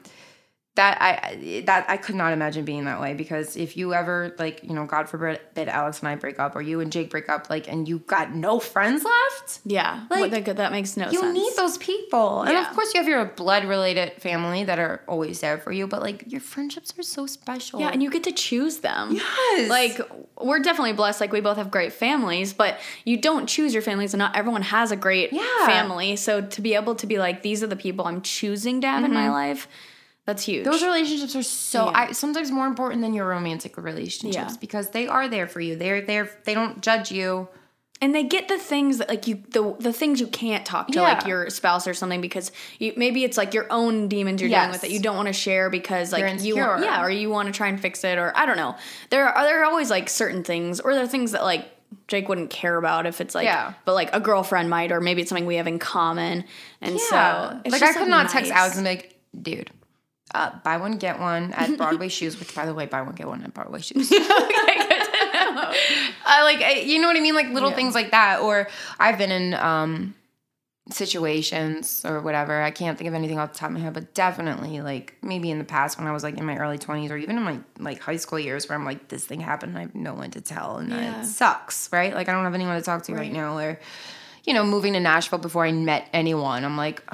that 0.78 0.97
I 1.02 1.62
that 1.66 1.87
I 1.88 1.97
could 1.97 2.14
not 2.14 2.32
imagine 2.32 2.64
being 2.64 2.85
that 2.85 3.00
way 3.00 3.12
because 3.12 3.56
if 3.56 3.76
you 3.76 3.94
ever 3.94 4.32
like 4.38 4.62
you 4.62 4.75
know 4.75 4.87
God 4.87 5.08
forbid 5.08 5.40
Alex 5.56 5.99
and 5.99 6.08
I 6.08 6.14
break 6.14 6.38
up 6.38 6.54
or 6.54 6.62
you 6.62 6.78
and 6.78 6.92
Jake 6.92 7.11
break 7.11 7.28
up 7.28 7.50
like 7.50 7.66
and 7.66 7.88
you 7.88 7.99
got 7.99 8.32
no 8.32 8.61
friends 8.61 9.04
left 9.04 9.61
Yeah. 9.64 10.04
Like, 10.08 10.44
that, 10.44 10.56
that 10.56 10.70
makes 10.70 10.97
no 10.97 11.04
sense. 11.04 11.14
you 11.14 11.20
sense. 11.20 11.35
need 11.35 11.52
those 11.56 11.78
people. 11.78 12.42
And 12.42 12.56
of 12.56 12.73
course, 12.75 12.94
you 12.94 13.00
have 13.00 13.08
your 13.08 13.25
blood 13.25 13.64
related 13.64 14.23
family 14.23 14.62
that 14.64 14.78
are 14.78 15.02
always 15.08 15.40
there 15.40 15.58
for 15.58 15.73
you, 15.73 15.88
but 15.88 16.00
like 16.00 16.30
your 16.30 16.40
friendships 16.40 16.94
are 16.97 17.02
so 17.02 17.26
special. 17.26 17.80
Yeah, 17.80 17.88
and 17.88 18.00
you 18.00 18.08
get 18.08 18.23
to 18.25 18.32
choose 18.32 18.78
them. 18.78 19.12
Yes. 19.12 19.68
Like 19.68 20.00
we're 20.40 20.61
definitely 20.61 20.92
blessed. 20.92 21.20
Like 21.20 21.32
we 21.32 21.40
both 21.40 21.56
have 21.56 21.73
great 21.73 21.92
families, 21.92 22.52
but 22.52 22.78
you 23.04 23.20
don't 23.20 23.49
choose 23.49 23.73
your 23.73 23.82
families, 23.82 24.14
and 24.14 24.18
not 24.18 24.37
everyone 24.37 24.62
has 24.62 24.92
a 24.92 24.97
great 24.97 25.32
Yeah. 25.32 25.66
family. 25.66 26.14
So 26.14 26.40
to 26.40 26.61
be 26.61 26.75
able 26.75 26.94
to 26.94 27.06
be 27.08 27.18
like, 27.18 27.42
these 27.42 27.64
are 27.64 27.66
the 27.66 27.76
people 27.76 28.06
I'm 28.06 28.23
choosing 28.23 28.80
to 28.82 28.87
have 28.87 29.02
in 29.02 29.12
my 29.12 29.25
mm-hmm. 29.25 29.32
life, 29.32 29.66
that's 30.28 30.44
huge. 30.44 30.64
those 30.64 30.82
relationships 30.85 31.35
are 31.35 31.42
so 31.42 31.87
Yeah. 31.87 31.99
I, 32.00 32.12
sometimes 32.12 32.50
more 32.52 32.66
important 32.66 33.02
than 33.02 33.14
your 33.14 33.26
romantic 33.26 33.76
relationships 33.78 34.52
Yeah. 34.52 34.61
because 34.61 34.90
they 34.90 35.08
are 35.08 35.26
there 35.28 35.49
for 35.49 35.61
you. 35.61 35.75
They're 35.75 36.02
there. 36.02 36.30
They 36.44 36.54
don't 36.54 36.80
judge 36.82 37.11
you. 37.11 37.49
and 38.00 38.14
they 38.14 38.23
get 38.23 38.47
the 38.47 38.58
things 38.58 38.99
that 38.99 39.08
like 39.08 39.26
you 39.26 39.42
the 39.50 39.75
the 39.80 39.92
things 39.92 40.20
you 40.20 40.28
can't 40.28 40.64
talk 40.64 40.87
to 40.94 41.02
like 41.02 41.26
your 41.26 41.50
spouse 41.50 41.88
or 41.88 41.94
something 41.94 42.20
because 42.20 42.52
you 42.78 42.92
maybe 42.97 43.25
it's 43.25 43.37
like 43.37 43.52
your 43.54 43.66
own 43.70 44.06
demons 44.06 44.40
you're 44.40 44.49
dealing 44.56 44.70
with 44.70 44.82
that 44.82 44.92
you 44.92 45.00
don't 45.00 45.16
want 45.16 45.26
to 45.26 45.32
share 45.32 45.68
because 45.68 46.12
like 46.12 46.40
you 46.44 46.54
yeah 46.56 47.02
or 47.02 47.11
you 47.11 47.28
want 47.28 47.47
to 47.50 47.52
try 47.61 47.66
and 47.66 47.80
fix 47.80 48.04
it 48.04 48.16
or 48.16 48.28
I 48.37 48.47
don't 48.47 48.56
know. 48.56 48.76
There 49.11 49.26
are 49.28 49.44
there 49.44 49.62
are 49.62 49.64
always 49.64 49.90
like 49.90 50.08
certain 50.08 50.44
things 50.44 50.78
or 50.78 50.94
there 50.94 51.02
are 51.02 51.08
things 51.16 51.32
that 51.32 51.42
like 51.42 51.64
Jake 52.06 52.28
wouldn't 52.28 52.50
care 52.50 52.76
about 52.76 53.04
if 53.06 53.20
it's 53.20 53.35
like 53.35 53.47
Yeah. 53.47 53.73
but 53.85 53.94
like 53.94 54.11
a 54.14 54.20
girlfriend 54.20 54.70
might 54.70 54.92
or 54.92 55.00
maybe 55.00 55.23
it's 55.23 55.30
something 55.30 55.47
we 55.47 55.56
have 55.56 55.66
in 55.66 55.80
common 55.80 56.44
and 56.80 57.00
so 57.00 57.61
it's 57.64 57.73
like 57.73 57.82
I 57.82 57.92
could 57.99 58.06
not 58.08 58.28
text. 58.30 58.52
Alex 58.52 58.76
and 58.76 58.85
be 58.85 58.90
like, 58.90 59.18
dude. 59.42 59.70
Uh, 60.35 60.50
buy 60.62 60.76
one 60.76 60.99
get 60.99 61.18
one 61.18 61.52
at 61.54 61.76
Broadway 61.78 62.08
shoes. 62.08 62.38
Which, 62.38 62.54
by 62.54 62.66
the 62.66 62.75
way, 62.75 62.87
buy 62.87 63.02
one 63.02 63.14
get 63.14 63.26
one 63.28 63.42
at 63.44 63.54
Broadway 63.54 63.80
shoes. 63.80 64.11
I 66.30 66.42
like, 66.42 66.61
I, 66.62 66.80
you 66.80 67.00
know 67.00 67.08
what 67.08 67.16
I 67.16 67.20
mean, 67.20 67.35
like 67.35 67.49
little 67.50 67.70
Yeah. 67.70 67.76
things 67.76 67.94
like 67.94 68.11
that. 68.11 68.40
Or 68.40 68.68
I've 68.99 69.16
been 69.18 69.30
in 69.32 69.54
um, 69.54 70.14
situations 70.90 72.02
or 72.04 72.20
whatever. 72.20 72.61
I 72.62 72.70
can't 72.70 72.97
think 72.99 73.08
of 73.08 73.14
anything 73.14 73.38
off 73.38 73.52
the 73.52 73.58
top 73.58 73.68
of 73.70 73.75
my 73.75 73.80
head, 73.80 73.94
but 73.94 74.14
definitely 74.14 74.80
like 74.80 75.14
maybe 75.23 75.50
in 75.50 75.58
the 75.58 75.64
past 75.64 75.99
when 75.99 76.06
I 76.06 76.12
was 76.12 76.23
like 76.23 76.37
in 76.38 76.44
my 76.44 76.56
early 76.58 76.78
20s 76.78 77.11
or 77.11 77.16
even 77.16 77.37
in 77.37 77.42
my 77.42 77.58
like 77.78 78.00
high 78.00 78.16
school 78.16 78.38
years 78.38 78.68
where 78.68 78.76
I'm 78.78 78.85
like 78.85 79.08
this 79.08 79.25
thing 79.25 79.40
happened 79.40 79.70
and 79.70 79.78
I 79.78 79.82
have 79.82 79.94
no 79.94 80.14
one 80.14 80.30
to 80.32 80.40
tell 80.40 80.76
and 80.78 80.90
Yeah. 80.90 81.23
it 81.23 81.26
sucks, 81.26 81.90
right? 81.92 82.14
Like 82.14 82.28
I 82.28 82.32
don't 82.32 82.44
have 82.44 82.54
anyone 82.54 82.76
to 82.76 82.82
talk 82.82 83.02
to 83.04 83.12
right, 83.12 83.20
Right. 83.20 83.32
now 83.32 83.58
or 83.58 83.78
you 84.44 84.54
know, 84.54 84.64
moving 84.64 84.94
to 84.94 85.00
Nashville 85.00 85.38
before 85.38 85.66
I 85.66 85.73
met 85.73 86.08
anyone, 86.12 86.64
I'm 86.64 86.76
like 86.76 87.02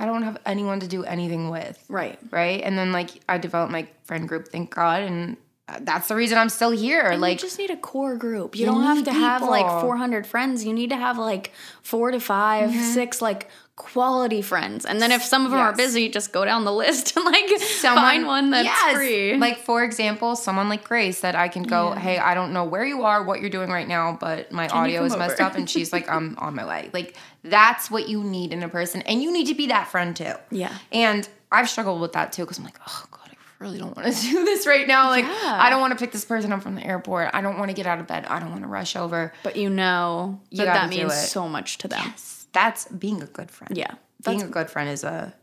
I 0.00 0.06
don't 0.06 0.22
have 0.22 0.38
anyone 0.46 0.80
to 0.80 0.88
do 0.88 1.04
anything 1.04 1.50
with 1.50 1.76
Right. 1.88 2.18
right? 2.30 2.60
And 2.64 2.76
then 2.78 2.90
like 2.92 3.10
I 3.28 3.36
developed 3.38 3.70
my 3.72 3.86
friend 4.04 4.26
group, 4.28 4.48
thank 4.48 4.74
God, 4.74 5.02
and 5.02 5.36
uh, 5.68 5.78
that's 5.82 6.08
the 6.08 6.16
reason 6.16 6.38
I'm 6.38 6.48
still 6.48 6.70
here. 6.70 7.02
And 7.12 7.20
like 7.20 7.40
you 7.42 7.48
just 7.48 7.58
need 7.58 7.70
a 7.70 7.76
core 7.76 8.16
group. 8.16 8.56
You, 8.56 8.60
You 8.60 8.66
don't 8.72 8.82
have 8.82 9.04
to 9.04 9.12
have 9.12 9.42
like 9.42 9.68
400 9.82 10.26
friends. 10.26 10.64
You 10.64 10.72
need 10.72 10.90
to 10.90 10.96
have 10.96 11.18
like 11.18 11.52
four 11.82 12.10
to 12.10 12.18
5 12.18 12.70
Mm-hmm. 12.70 12.80
six 12.94 13.20
like 13.22 13.48
quality 13.80 14.42
friends. 14.42 14.84
And 14.84 15.00
then 15.00 15.10
if 15.10 15.22
some 15.24 15.44
of 15.44 15.50
them 15.50 15.60
are 15.60 15.72
busy, 15.74 16.08
just 16.08 16.32
go 16.32 16.44
down 16.44 16.64
the 16.64 16.72
list 16.72 17.16
and 17.16 17.24
like 17.24 17.48
someone- 17.60 18.04
find 18.04 18.26
one 18.26 18.50
that's 18.50 18.66
Yes. 18.66 18.94
free. 18.94 19.36
Like 19.36 19.58
for 19.58 19.82
example, 19.82 20.36
someone 20.36 20.68
like 20.68 20.84
Grace 20.84 21.20
that 21.22 21.34
I 21.34 21.48
can 21.48 21.62
go, 21.62 21.88
Yeah. 21.90 21.98
hey, 21.98 22.18
I 22.18 22.34
don't 22.34 22.52
know 22.52 22.64
where 22.64 22.84
you 22.84 23.02
are, 23.04 23.22
what 23.22 23.40
you're 23.40 23.50
doing 23.50 23.70
right 23.70 23.88
now, 23.88 24.16
but 24.20 24.52
my 24.52 24.64
you 24.64 24.70
audio 24.70 25.04
is 25.04 25.16
messed 25.16 25.40
over? 25.40 25.44
up, 25.44 25.54
and 25.56 25.68
she's 25.68 25.92
like, 25.92 26.08
I'm 26.14 26.36
on 26.38 26.54
my 26.54 26.66
way. 26.66 26.90
Like 26.92 27.16
that's 27.42 27.90
what 27.90 28.08
you 28.08 28.22
need 28.22 28.52
in 28.52 28.62
a 28.62 28.68
person, 28.68 29.02
and 29.02 29.22
you 29.22 29.32
need 29.32 29.46
to 29.46 29.54
be 29.54 29.68
that 29.68 29.88
friend 29.88 30.14
too. 30.14 30.34
Yeah. 30.50 30.76
And 30.92 31.26
I've 31.50 31.68
struggled 31.70 32.00
with 32.00 32.12
that 32.12 32.32
too 32.32 32.42
because 32.42 32.58
I'm 32.58 32.64
like, 32.64 32.78
oh 32.86 33.04
god, 33.10 33.30
I 33.30 33.34
really 33.58 33.78
don't 33.78 33.96
want 33.96 34.14
to 34.14 34.20
do 34.30 34.44
this 34.44 34.66
right 34.66 34.86
now. 34.86 35.08
Like 35.08 35.24
Yeah. 35.24 35.58
I 35.60 35.70
don't 35.70 35.80
want 35.80 35.92
to 35.92 35.98
pick 35.98 36.12
this 36.12 36.24
person 36.24 36.52
up 36.52 36.62
from 36.62 36.74
the 36.74 36.84
airport. 36.86 37.30
I 37.32 37.40
don't 37.40 37.58
want 37.58 37.70
to 37.70 37.74
get 37.74 37.86
out 37.86 37.98
of 37.98 38.06
bed. 38.06 38.26
I 38.26 38.38
don't 38.40 38.50
want 38.50 38.62
to 38.62 38.68
rush 38.68 38.94
over. 38.94 39.32
but 39.42 39.56
you 39.56 39.70
know 39.70 40.38
You 40.50 40.58
that 40.58 40.66
that 40.66 40.90
means 40.90 41.14
so 41.28 41.48
much 41.48 41.78
to 41.78 41.88
them. 41.88 42.12
That's 42.52 42.86
being 42.86 43.22
a 43.22 43.26
good 43.26 43.50
friend. 43.50 43.76
Yeah. 43.76 43.94
being 44.24 44.42
a 44.42 44.48
good 44.48 44.70
friend 44.70 44.88
is 44.90 45.04
a 45.04 45.34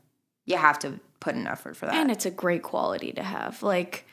you 0.46 0.58
have 0.58 0.80
to 0.80 1.00
put 1.20 1.36
an 1.36 1.48
effort 1.48 1.76
for 1.76 1.86
that. 1.88 1.96
and 1.96 2.10
it's 2.12 2.26
a 2.26 2.32
great 2.32 2.64
quality 2.64 3.12
to 3.14 3.24
have. 3.24 3.62
Like 3.64 4.06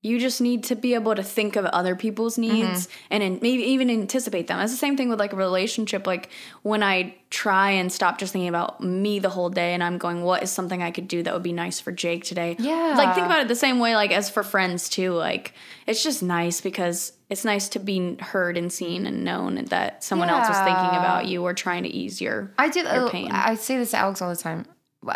you 0.00 0.20
just 0.20 0.40
need 0.40 0.62
to 0.62 0.76
be 0.76 0.94
able 0.94 1.12
to 1.14 1.22
think 1.24 1.56
of 1.56 1.64
other 1.66 1.96
people's 1.96 2.36
Mm-hmm. 2.36 2.54
needs 2.54 2.88
and 3.10 3.20
in, 3.22 3.38
maybe 3.42 3.64
even 3.64 3.90
anticipate 3.90 4.46
them. 4.46 4.60
It's 4.60 4.70
the 4.72 4.78
same 4.78 4.96
thing 4.96 5.08
with 5.08 5.18
like 5.18 5.32
a 5.32 5.36
relationship. 5.36 6.06
Like 6.06 6.30
when 6.62 6.82
I 6.84 7.16
try 7.30 7.70
and 7.72 7.92
stop 7.92 8.18
just 8.18 8.32
thinking 8.32 8.48
about 8.48 8.80
me 8.80 9.18
the 9.18 9.28
whole 9.28 9.50
day 9.50 9.74
and 9.74 9.82
I'm 9.82 9.98
going, 9.98 10.22
what 10.22 10.42
is 10.44 10.52
something 10.52 10.82
I 10.82 10.92
could 10.92 11.08
do 11.08 11.22
that 11.24 11.34
would 11.34 11.42
be 11.42 11.52
nice 11.52 11.80
for 11.80 11.90
Jake 11.90 12.22
today? 12.24 12.54
Yeah. 12.60 12.94
Like 12.96 13.14
think 13.16 13.26
about 13.26 13.40
it 13.42 13.48
the 13.48 13.56
same 13.56 13.80
way 13.80 13.96
like 13.96 14.12
as 14.12 14.30
for 14.30 14.44
friends 14.44 14.88
too. 14.88 15.12
Like 15.14 15.52
it's 15.86 16.02
just 16.04 16.22
nice 16.22 16.60
because 16.60 17.12
it's 17.28 17.44
nice 17.44 17.68
to 17.70 17.80
be 17.80 18.16
heard 18.20 18.56
and 18.56 18.72
seen 18.72 19.04
and 19.04 19.24
known 19.24 19.64
that 19.66 20.04
someone 20.04 20.30
else 20.30 20.48
is 20.48 20.56
thinking 20.58 20.96
about 20.96 21.26
you 21.26 21.42
or 21.42 21.54
trying 21.54 21.82
to 21.82 21.88
ease 21.88 22.20
your 22.20 22.52
I 22.56 22.68
do. 22.68 22.80
your 22.80 23.10
pain. 23.10 23.32
I 23.32 23.56
say 23.56 23.76
this 23.78 23.90
to 23.90 23.96
Alex 23.98 24.22
all 24.22 24.30
the 24.30 24.36
time. 24.36 24.64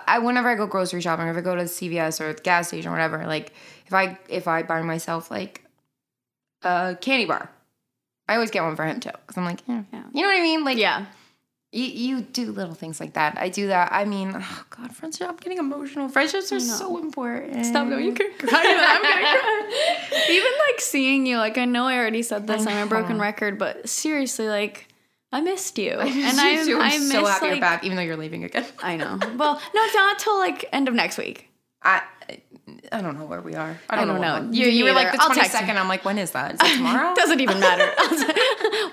I, 0.06 0.18
whenever 0.20 0.48
I 0.48 0.54
go 0.54 0.66
grocery 0.66 1.00
shopping, 1.00 1.26
or 1.26 1.30
if 1.32 1.36
I 1.36 1.40
go 1.40 1.56
to 1.56 1.62
CVS 1.64 2.20
or 2.20 2.32
the 2.32 2.40
gas 2.42 2.68
station 2.68 2.88
or 2.88 2.92
whatever, 2.92 3.26
like 3.26 3.52
if 3.86 3.92
I 3.92 4.18
if 4.28 4.46
I 4.48 4.62
buy 4.62 4.80
myself 4.82 5.30
like 5.30 5.64
a 6.62 6.96
candy 7.00 7.24
bar, 7.26 7.50
I 8.28 8.34
always 8.34 8.50
get 8.50 8.62
one 8.62 8.76
for 8.76 8.84
him 8.86 9.00
too 9.00 9.10
because 9.26 9.36
I'm 9.36 9.44
like, 9.44 9.60
yeah. 9.66 9.82
Yeah. 9.92 10.02
you 10.14 10.22
know 10.22 10.28
what 10.28 10.38
I 10.38 10.42
mean? 10.42 10.64
Like, 10.64 10.78
Yeah. 10.78 11.06
you, 11.72 11.84
you 11.84 12.20
do 12.20 12.52
little 12.52 12.74
things 12.74 13.00
like 13.00 13.14
that. 13.14 13.36
I 13.38 13.48
do 13.48 13.66
that. 13.68 13.92
I 13.92 14.04
mean, 14.04 14.32
oh 14.36 14.64
God, 14.70 14.94
friendship. 14.94 15.28
I'm 15.28 15.36
getting 15.36 15.58
emotional. 15.58 16.08
Friendships 16.08 16.52
are 16.52 16.60
so 16.60 16.98
important. 16.98 17.66
Stop 17.66 17.88
going. 17.88 18.04
You 18.04 18.12
can 18.14 18.30
cry. 18.38 18.62
I'm 18.64 19.02
gonna 19.02 19.40
cry. 19.40 20.26
Even 20.30 20.52
like 20.68 20.80
seeing 20.80 21.26
you, 21.26 21.38
like 21.38 21.58
I 21.58 21.64
know 21.64 21.86
I 21.86 21.96
already 21.98 22.22
said 22.22 22.46
this. 22.46 22.66
I'm 22.66 22.86
a 22.86 22.88
broken 22.88 23.18
record, 23.18 23.58
but 23.58 23.88
seriously, 23.88 24.48
like 24.48 24.86
I 25.32 25.40
missed 25.40 25.78
you, 25.78 25.92
I 25.98 26.04
miss 26.04 26.38
and 26.38 26.68
you 26.68 26.74
too. 26.76 26.80
I'm 26.80 26.92
I 26.92 26.98
miss 26.98 27.10
so 27.10 27.24
happy 27.24 27.46
like 27.46 27.54
you're 27.54 27.60
back, 27.60 27.84
even 27.84 27.96
though 27.96 28.02
you're 28.02 28.16
leaving 28.16 28.44
again. 28.44 28.66
I 28.82 28.96
know. 28.96 29.18
Well, 29.36 29.60
no, 29.74 29.82
it's 29.84 29.94
not 29.94 30.18
till 30.18 30.38
like 30.38 30.66
end 30.72 30.88
of 30.88 30.94
next 30.94 31.18
week. 31.18 31.48
I 31.82 32.02
I 32.92 33.00
don't 33.02 33.18
know 33.18 33.24
where 33.24 33.40
we 33.40 33.54
are. 33.54 33.76
I 33.90 33.94
I 33.94 33.98
don't, 34.04 34.08
don't 34.08 34.20
know. 34.20 34.40
know. 34.42 34.52
You, 34.52 34.66
you 34.66 34.84
were 34.84 34.92
like 34.92 35.10
the 35.12 35.18
twenty 35.18 35.48
second. 35.48 35.78
I'm 35.78 35.88
like, 35.88 36.04
when 36.04 36.18
is 36.18 36.30
that? 36.32 36.54
Is 36.54 36.60
it 36.62 36.76
tomorrow? 36.76 37.14
Doesn't 37.16 37.40
even 37.40 37.58
matter. 37.58 37.90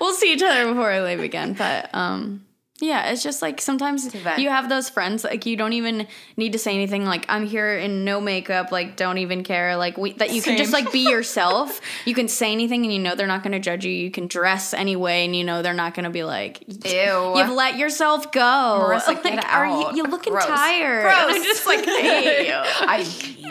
we'll 0.00 0.14
see 0.14 0.32
each 0.32 0.42
other 0.42 0.66
before 0.66 0.90
I 0.90 1.02
leave 1.02 1.20
again. 1.20 1.52
But 1.52 1.94
um, 1.94 2.44
yeah, 2.80 3.10
it's 3.10 3.22
just 3.22 3.42
like 3.42 3.60
sometimes 3.60 4.14
you 4.38 4.48
have 4.48 4.70
those 4.70 4.88
friends 4.88 5.22
like 5.22 5.44
you 5.44 5.54
don't 5.54 5.74
even 5.74 6.06
need 6.38 6.52
to 6.52 6.58
say 6.58 6.74
anything. 6.74 7.04
Like 7.04 7.26
I'm 7.28 7.46
here 7.46 7.76
in 7.76 8.06
no 8.06 8.22
makeup. 8.22 8.72
Like 8.72 8.96
don't 8.96 9.18
even 9.18 9.44
care. 9.44 9.76
Like 9.76 9.98
we, 9.98 10.14
that 10.14 10.32
you 10.32 10.40
can 10.40 10.56
just 10.56 10.72
like 10.72 10.90
be 10.90 11.00
yourself. 11.10 11.80
you 12.06 12.14
can 12.14 12.26
say 12.26 12.52
anything 12.52 12.84
and 12.84 12.92
you 12.92 12.98
know 12.98 13.14
they're 13.14 13.26
not 13.26 13.42
going 13.42 13.52
to 13.52 13.60
judge 13.60 13.84
you. 13.84 13.92
You 13.92 14.10
can 14.10 14.28
dress 14.28 14.72
anyway 14.72 15.26
and 15.26 15.36
you 15.36 15.44
know 15.44 15.60
they're 15.60 15.74
not 15.74 15.94
going 15.94 16.04
to 16.04 16.10
be 16.10 16.24
like 16.24 16.64
Ew. 16.68 17.34
You've 17.36 17.50
let 17.50 17.76
yourself 17.76 18.32
go. 18.32 18.40
Marissa, 18.40 19.08
like, 19.08 19.22
get 19.24 19.44
are 19.44 19.66
you 19.66 19.86
out. 19.86 19.96
you 19.96 20.04
looking 20.04 20.32
Gross. 20.32 20.46
tired? 20.46 21.02
Gross. 21.02 21.36
I'm 21.36 21.42
just 21.42 21.66
like, 21.66 21.84
hey, 21.84 22.50
I 22.54 23.02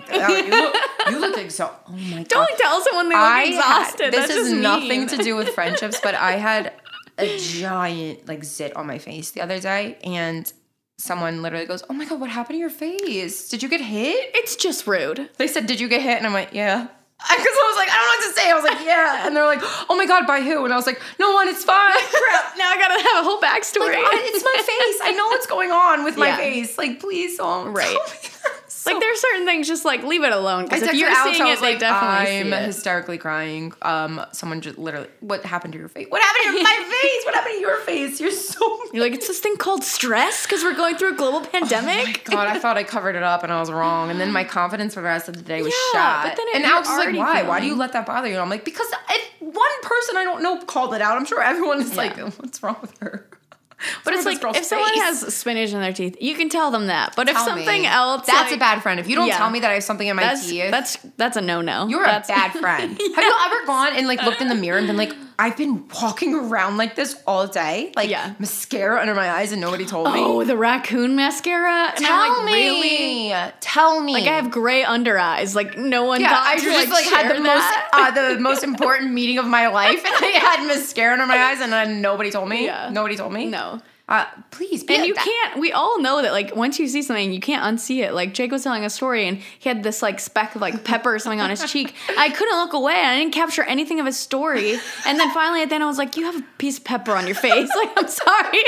that. 0.09 0.45
You 0.45 0.51
look, 0.51 1.11
you 1.11 1.19
look 1.19 1.37
exhausted. 1.37 1.77
Oh 1.87 1.91
my 1.91 2.17
god. 2.17 2.27
don't 2.29 2.57
tell 2.57 2.81
someone 2.81 3.09
they 3.09 3.15
look 3.15 3.23
I 3.23 3.43
exhausted. 3.43 4.03
Had, 4.05 4.13
this 4.13 4.31
has 4.31 4.49
just 4.49 4.55
nothing 4.55 5.07
to 5.07 5.17
do 5.17 5.35
with 5.35 5.49
friendships, 5.49 5.99
but 6.01 6.15
I 6.15 6.33
had 6.33 6.73
a 7.19 7.37
giant 7.37 8.27
like 8.27 8.43
zit 8.43 8.75
on 8.75 8.87
my 8.87 8.97
face 8.97 9.31
the 9.31 9.41
other 9.41 9.59
day, 9.59 9.97
and 10.03 10.51
someone 10.97 11.41
literally 11.41 11.65
goes, 11.65 11.83
"Oh 11.89 11.93
my 11.93 12.05
god, 12.05 12.19
what 12.19 12.29
happened 12.29 12.55
to 12.55 12.59
your 12.59 12.69
face? 12.69 13.49
Did 13.49 13.61
you 13.63 13.69
get 13.69 13.81
hit?" 13.81 14.31
It's 14.33 14.55
just 14.55 14.87
rude. 14.87 15.29
They 15.37 15.47
said, 15.47 15.65
"Did 15.67 15.79
you 15.79 15.87
get 15.87 16.01
hit?" 16.01 16.17
And 16.17 16.25
I'm 16.27 16.33
like, 16.33 16.49
"Yeah." 16.53 16.87
Because 17.19 17.45
I 17.47 17.65
was 17.67 17.75
like, 17.75 17.89
I 17.91 17.95
don't 17.97 18.05
know 18.07 18.15
what 18.15 18.33
to 18.33 18.39
say. 18.39 18.49
I 18.49 18.53
was 18.53 18.63
like, 18.63 18.85
"Yeah," 18.85 19.27
and 19.27 19.35
they're 19.35 19.45
like, 19.45 19.59
"Oh 19.89 19.95
my 19.97 20.05
god, 20.05 20.25
by 20.25 20.39
who?" 20.41 20.63
And 20.63 20.73
I 20.73 20.77
was 20.77 20.85
like, 20.87 21.01
"No 21.19 21.33
one. 21.33 21.49
It's 21.49 21.65
fine." 21.65 21.91
Crap, 21.97 22.57
now 22.57 22.69
I 22.71 22.77
gotta 22.77 23.01
have 23.03 23.23
a 23.23 23.27
whole 23.27 23.41
backstory. 23.41 23.87
Like, 24.01 24.13
I- 24.13 24.31
it's 24.33 24.43
my 24.43 24.55
face. 24.71 24.99
I 25.03 25.11
know 25.11 25.25
what's 25.27 25.45
going 25.45 25.69
on 25.71 26.05
with 26.05 26.15
my 26.15 26.27
Yeah. 26.27 26.37
face. 26.37 26.77
Like, 26.77 26.99
please 27.01 27.37
don't. 27.37 27.73
Right. 27.73 27.97
Tell 28.83 28.93
me 28.93 28.99
that. 28.99 28.99
So- 28.99 28.99
like 28.99 29.01
there's 29.01 29.19
certain 29.21 29.45
things 29.45 29.67
just 29.67 29.85
like 29.85 30.03
leave 30.03 30.23
it 30.23 30.31
alone 30.31 30.63
because 30.65 30.83
if 30.83 30.93
you're 30.93 31.09
Alex, 31.09 31.37
seeing 31.37 31.47
it, 31.47 31.51
was 31.51 31.59
they 31.61 31.71
like, 31.71 31.79
definitely 31.79 32.37
I'm 32.39 32.45
see 32.45 32.51
it. 32.53 32.65
hysterically 32.65 33.17
crying. 33.17 33.73
Um, 33.81 34.25
someone 34.31 34.61
just 34.61 34.77
literally, 34.77 35.07
what 35.19 35.43
happened 35.45 35.73
to 35.73 35.79
your 35.79 35.87
face? 35.89 36.07
What 36.09 36.21
happened 36.21 36.57
to 36.57 36.63
my 36.63 36.87
face? 37.01 37.25
What 37.25 37.35
happened 37.35 37.55
to 37.55 37.59
your 37.61 37.77
face? 37.81 38.19
You're 38.21 38.31
so. 38.31 38.77
You're 38.93 39.03
like 39.03 39.13
it's 39.13 39.27
this 39.27 39.39
thing 39.39 39.55
called 39.57 39.83
stress 39.83 40.45
because 40.47 40.63
we're 40.63 40.73
going 40.75 40.95
through 40.97 41.13
a 41.13 41.15
global 41.15 41.41
pandemic. 41.45 42.25
God, 42.25 42.47
I 42.47 42.57
thought 42.57 42.75
I 42.77 42.83
covered 42.95 43.15
it 43.15 43.21
up 43.23 43.43
and 43.43 43.51
I 43.53 43.59
was 43.59 43.71
wrong. 43.71 44.09
And 44.09 44.19
then 44.19 44.31
my 44.31 44.43
confidence 44.43 44.95
for 44.95 45.01
the 45.01 45.05
rest 45.05 45.29
of 45.29 45.35
the 45.35 45.43
day 45.43 45.61
was 45.61 45.73
Yeah, 45.93 45.99
shot. 45.99 46.23
but 46.23 46.37
then 46.37 46.47
if 46.49 46.55
and 46.55 46.65
Alex 46.65 46.89
was 46.89 46.97
like, 46.97 47.15
why? 47.15 47.43
Why 47.43 47.59
do 47.59 47.67
you 47.67 47.75
let 47.75 47.93
that 47.93 48.05
bother 48.07 48.27
you? 48.27 48.33
And 48.33 48.41
I'm 48.41 48.49
like, 48.49 48.65
because 48.65 48.87
if 49.11 49.41
one 49.41 49.81
person 49.83 50.17
I 50.17 50.23
don't 50.23 50.41
know 50.41 50.59
called 50.65 50.93
it 50.95 51.01
out, 51.01 51.17
I'm 51.17 51.25
sure 51.25 51.41
everyone 51.41 51.81
is 51.81 51.95
like, 51.95 52.17
what's 52.17 52.63
wrong 52.63 52.77
with 52.81 52.97
her? 52.99 53.27
But 54.03 54.13
it's 54.13 54.25
like 54.25 54.39
if 54.55 54.65
someone 54.65 54.93
has 54.95 55.33
spinach 55.33 55.71
in 55.71 55.79
their 55.79 55.93
teeth, 55.93 56.17
you 56.19 56.35
can 56.35 56.49
tell 56.49 56.71
them 56.71 56.87
that. 56.87 57.15
But 57.15 57.29
if 57.29 57.37
something 57.37 57.81
me. 57.81 57.87
else, 57.87 58.25
that's 58.25 58.49
like, 58.51 58.57
a 58.57 58.59
bad 58.59 58.81
friend. 58.81 58.99
If 58.99 59.07
you 59.07 59.15
don't 59.15 59.27
Yeah. 59.27 59.37
tell 59.37 59.49
me 59.49 59.59
that 59.61 59.71
I 59.71 59.75
have 59.75 59.83
something 59.83 60.07
in 60.07 60.15
my 60.15 60.23
That's 60.23 60.47
teeth, 60.47 60.71
that's 60.71 60.97
that's 61.17 61.37
a 61.37 61.41
no 61.41 61.61
no. 61.61 61.87
You're 61.87 62.05
that's, 62.05 62.29
a 62.29 62.33
bad 62.33 62.51
friend. 62.51 62.91
Have 63.15 63.23
you 63.23 63.35
ever 63.45 63.65
gone 63.65 63.95
and 63.95 64.07
like 64.07 64.21
looked 64.23 64.41
in 64.41 64.47
the 64.49 64.55
mirror 64.55 64.77
and 64.77 64.87
been 64.87 64.97
like, 64.97 65.13
I've 65.39 65.55
been 65.55 65.85
walking 66.01 66.35
around 66.35 66.75
like 66.77 66.95
this 66.95 67.15
all 67.25 67.47
day, 67.47 67.93
like 67.95 68.09
Yeah. 68.09 68.33
mascara 68.39 68.99
under 69.01 69.15
my 69.15 69.29
eyes, 69.31 69.51
and 69.53 69.61
nobody 69.61 69.85
told 69.85 70.11
me. 70.13 70.19
Oh, 70.21 70.43
the 70.43 70.57
raccoon 70.57 71.15
mascara. 71.15 71.93
And 71.95 71.97
tell 72.05 72.11
I'm 72.21 72.45
like, 72.45 72.53
me, 72.53 73.31
really? 73.31 73.51
tell 73.61 74.01
me. 74.01 74.13
Like 74.13 74.27
I 74.27 74.35
have 74.35 74.51
gray 74.51 74.83
under 74.83 75.17
eyes. 75.17 75.55
Like 75.55 75.77
no 75.77 76.03
one 76.03 76.19
yeah, 76.21 76.37
I 76.37 76.57
just 76.57 76.67
like, 76.67 76.89
like, 76.89 77.05
had 77.05 77.29
the 77.35 77.41
that. 77.41 77.89
most 77.91 78.27
uh, 78.27 78.33
the 78.35 78.39
most 78.41 78.63
important 78.63 79.13
meeting 79.13 79.37
of 79.39 79.45
my 79.45 79.67
life, 79.69 80.03
and 80.05 80.13
I 80.25 80.27
had 80.57 80.67
mascara 80.67 81.13
under 81.13 81.25
my 81.25 81.37
eyes, 81.37 81.61
and 81.61 81.71
then 81.71 82.01
nobody 82.01 82.31
told 82.31 82.49
me. 82.49 82.65
Yeah. 82.65 82.89
nobody 82.91 83.15
told 83.15 83.31
me. 83.33 83.45
no. 83.45 83.81
Uh, 84.09 84.25
please. 84.51 84.83
Be 84.83 84.95
And 84.95 85.05
you 85.05 85.13
that- 85.13 85.23
can't. 85.23 85.59
We 85.61 85.71
all 85.71 86.01
know 86.01 86.21
that. 86.21 86.31
Like 86.33 86.55
once 86.55 86.79
you 86.79 86.87
see 86.87 87.01
something, 87.03 87.31
you 87.31 87.39
can't 87.39 87.63
unsee 87.63 88.03
it. 88.03 88.13
Like 88.13 88.33
Jake 88.33 88.51
was 88.51 88.63
telling 88.63 88.83
a 88.83 88.89
story, 88.89 89.27
and 89.27 89.37
he 89.37 89.69
had 89.69 89.83
this 89.83 90.01
like 90.01 90.19
speck 90.19 90.55
of 90.55 90.61
like 90.61 90.83
pepper 90.83 91.13
or 91.15 91.19
something 91.19 91.39
on 91.39 91.49
his 91.51 91.63
cheek. 91.71 91.93
I 92.17 92.29
couldn't 92.31 92.57
look 92.57 92.73
away. 92.73 92.95
and 92.95 93.07
I 93.07 93.19
didn't 93.19 93.33
capture 93.33 93.63
anything 93.63 93.99
of 93.99 94.05
his 94.07 94.17
story. 94.17 94.73
And 95.05 95.19
then 95.19 95.31
finally, 95.31 95.61
at 95.61 95.69
the 95.69 95.75
end, 95.75 95.83
I 95.83 95.87
was 95.87 95.97
like, 95.99 96.17
"You 96.17 96.25
have 96.25 96.35
a 96.37 96.45
piece 96.57 96.79
of 96.79 96.83
pepper 96.83 97.11
on 97.13 97.25
your 97.27 97.35
face. 97.35 97.69
Like 97.75 97.91
I'm 97.97 98.07
sorry." 98.07 98.63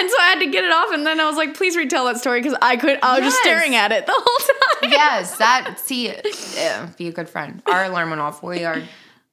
And 0.00 0.10
so 0.10 0.16
I 0.20 0.30
had 0.34 0.38
to 0.38 0.46
get 0.46 0.64
it 0.64 0.72
off. 0.72 0.92
And 0.92 1.04
then 1.04 1.18
I 1.20 1.26
was 1.26 1.36
like, 1.36 1.54
"Please 1.54 1.76
retell 1.76 2.04
that 2.06 2.18
story," 2.18 2.40
because 2.40 2.56
I 2.62 2.76
could. 2.76 2.98
I 3.02 3.18
was 3.18 3.24
just 3.28 3.42
staring 3.42 3.74
at 3.74 3.90
it 3.92 4.06
the 4.06 4.12
whole 4.14 4.82
time. 4.82 4.90
yes, 4.92 5.36
that 5.38 5.80
see, 5.80 6.14
yeah, 6.54 6.88
be 6.96 7.08
a 7.08 7.12
good 7.12 7.28
friend. 7.28 7.60
Our 7.66 7.84
alarm 7.86 8.10
went 8.10 8.20
off. 8.22 8.40
We 8.42 8.64
are. 8.64 8.80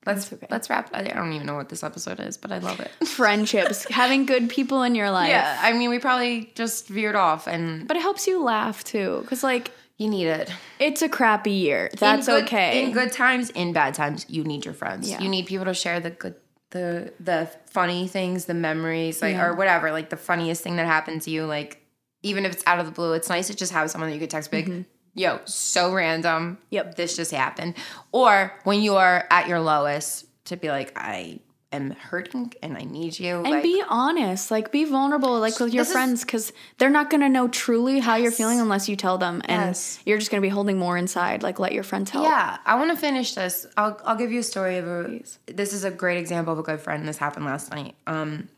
Let's 0.05 0.31
okay. 0.33 0.47
let's 0.49 0.69
wrap. 0.69 0.89
I 0.93 1.03
don't 1.03 1.31
even 1.33 1.47
know 1.47 1.55
what 1.55 1.69
this 1.69 1.83
episode 1.83 2.19
is, 2.19 2.37
but 2.37 2.51
I 2.51 2.57
love 2.59 2.79
it. 2.79 2.91
Friendships, 3.07 3.85
having 3.89 4.25
good 4.25 4.49
people 4.49 4.83
in 4.83 4.95
your 4.95 5.09
life. 5.11 5.29
Yeah, 5.29 5.57
I 5.61 5.73
mean, 5.73 5.89
we 5.89 5.99
probably 5.99 6.51
just 6.55 6.87
veered 6.87 7.15
off, 7.15 7.47
and 7.47 7.87
But 7.87 7.97
it 7.97 8.01
helps 8.01 8.27
you 8.27 8.43
laugh 8.43 8.83
too, 8.83 9.19
because 9.21 9.43
like 9.43 9.71
you 9.97 10.09
need 10.09 10.27
it. 10.27 10.51
it's 10.79 11.01
a 11.01 11.07
crappy 11.09 11.51
year. 11.51 11.89
That's 11.99 12.27
In 12.27 12.33
good- 12.35 12.43
okay. 12.45 12.83
In 12.83 12.91
good 12.91 13.11
times, 13.11 13.49
in 13.51 13.71
bad 13.73 13.93
times, 13.93 14.25
you 14.27 14.43
need 14.43 14.65
your 14.65 14.73
friends. 14.73 15.09
Yeah. 15.09 15.21
You 15.21 15.29
need 15.29 15.45
people 15.45 15.65
to 15.65 15.73
share 15.73 15.99
the 15.99 16.09
good, 16.09 16.35
the 16.71 17.13
the 17.19 17.49
funny 17.67 18.07
things, 18.07 18.45
the 18.45 18.53
memories, 18.53 19.21
like 19.21 19.35
Yeah. 19.35 19.45
or 19.45 19.53
whatever, 19.53 19.91
like 19.91 20.09
the 20.09 20.17
funniest 20.17 20.63
thing 20.63 20.75
that 20.77 20.85
happened 20.85 21.21
to 21.23 21.31
you. 21.31 21.45
Like 21.45 21.79
even 22.23 22.45
if 22.45 22.53
it's 22.53 22.63
out 22.65 22.79
of 22.79 22.85
the 22.85 22.91
blue, 22.91 23.13
it's 23.13 23.29
nice 23.29 23.47
to 23.47 23.55
just 23.55 23.71
have 23.71 23.89
someone 23.91 24.09
that 24.09 24.15
you 24.15 24.19
could 24.19 24.29
text 24.29 24.49
big. 24.51 24.85
Yo, 25.15 25.39
so 25.45 25.93
random. 25.93 26.57
Yep. 26.71 26.95
This 26.95 27.15
just 27.15 27.31
happened. 27.31 27.75
Or 28.11 28.53
when 28.63 28.81
you 28.81 28.95
are 28.95 29.27
at 29.29 29.47
your 29.47 29.59
lowest, 29.59 30.25
to 30.45 30.57
be 30.57 30.69
like, 30.69 30.91
I 30.95 31.39
am 31.71 31.91
hurting 31.91 32.53
and 32.61 32.77
I 32.77 32.81
need 32.83 33.17
you. 33.19 33.37
And 33.37 33.49
like, 33.49 33.63
be 33.63 33.81
honest, 33.87 34.51
like 34.51 34.71
be 34.71 34.85
vulnerable, 34.85 35.39
like 35.39 35.59
with 35.59 35.73
your 35.73 35.85
friends, 35.85 36.23
because 36.23 36.51
they're 36.77 36.89
not 36.89 37.09
gonna 37.09 37.29
know 37.29 37.47
truly 37.47 37.99
how 37.99 38.15
you're 38.15 38.31
feeling 38.31 38.59
unless 38.59 38.87
you 38.89 38.95
tell 38.95 39.17
them, 39.17 39.41
and 39.45 39.69
Yes. 39.69 39.99
you're 40.05 40.17
just 40.19 40.29
gonna 40.29 40.41
be 40.41 40.49
holding 40.49 40.77
more 40.77 40.97
inside. 40.97 41.41
Like 41.43 41.59
let 41.59 41.73
your 41.73 41.83
friends 41.83 42.11
help. 42.11 42.25
Yeah, 42.25 42.57
I 42.65 42.75
want 42.75 42.91
to 42.91 42.97
finish 42.97 43.33
this. 43.33 43.65
I'll 43.77 43.99
I'll 44.05 44.15
give 44.15 44.31
you 44.31 44.39
a 44.39 44.43
story 44.43 44.77
of 44.77 44.87
a. 44.87 45.03
Please. 45.05 45.39
This 45.47 45.73
is 45.73 45.83
a 45.83 45.91
great 45.91 46.17
example 46.19 46.53
of 46.53 46.59
a 46.59 46.63
good 46.63 46.79
friend. 46.79 47.07
This 47.07 47.17
happened 47.17 47.45
last 47.45 47.71
night. 47.71 47.95
Um, 48.05 48.49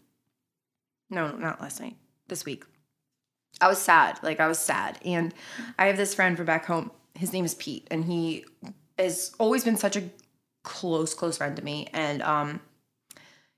no, 1.09 1.31
not 1.37 1.61
last 1.61 1.79
night. 1.79 1.95
This 2.27 2.43
week, 2.43 2.65
I 3.61 3.67
was 3.67 3.77
sad. 3.77 4.19
Like 4.23 4.39
I 4.39 4.47
was 4.47 4.59
sad, 4.59 4.99
and 5.05 5.33
I 5.79 5.87
have 5.87 5.97
this 5.97 6.13
friend 6.13 6.37
from 6.37 6.45
back 6.45 6.65
home. 6.65 6.91
His 7.13 7.33
name 7.33 7.45
is 7.45 7.55
Pete, 7.55 7.87
and 7.89 8.05
he 8.05 8.45
has 8.99 9.31
always 9.39 9.63
been 9.63 9.77
such 9.77 9.95
a 9.95 10.03
close, 10.63 11.13
close 11.13 11.37
friend 11.37 11.55
to 11.55 11.63
me. 11.63 11.87
And 11.93 12.21
um, 12.21 12.59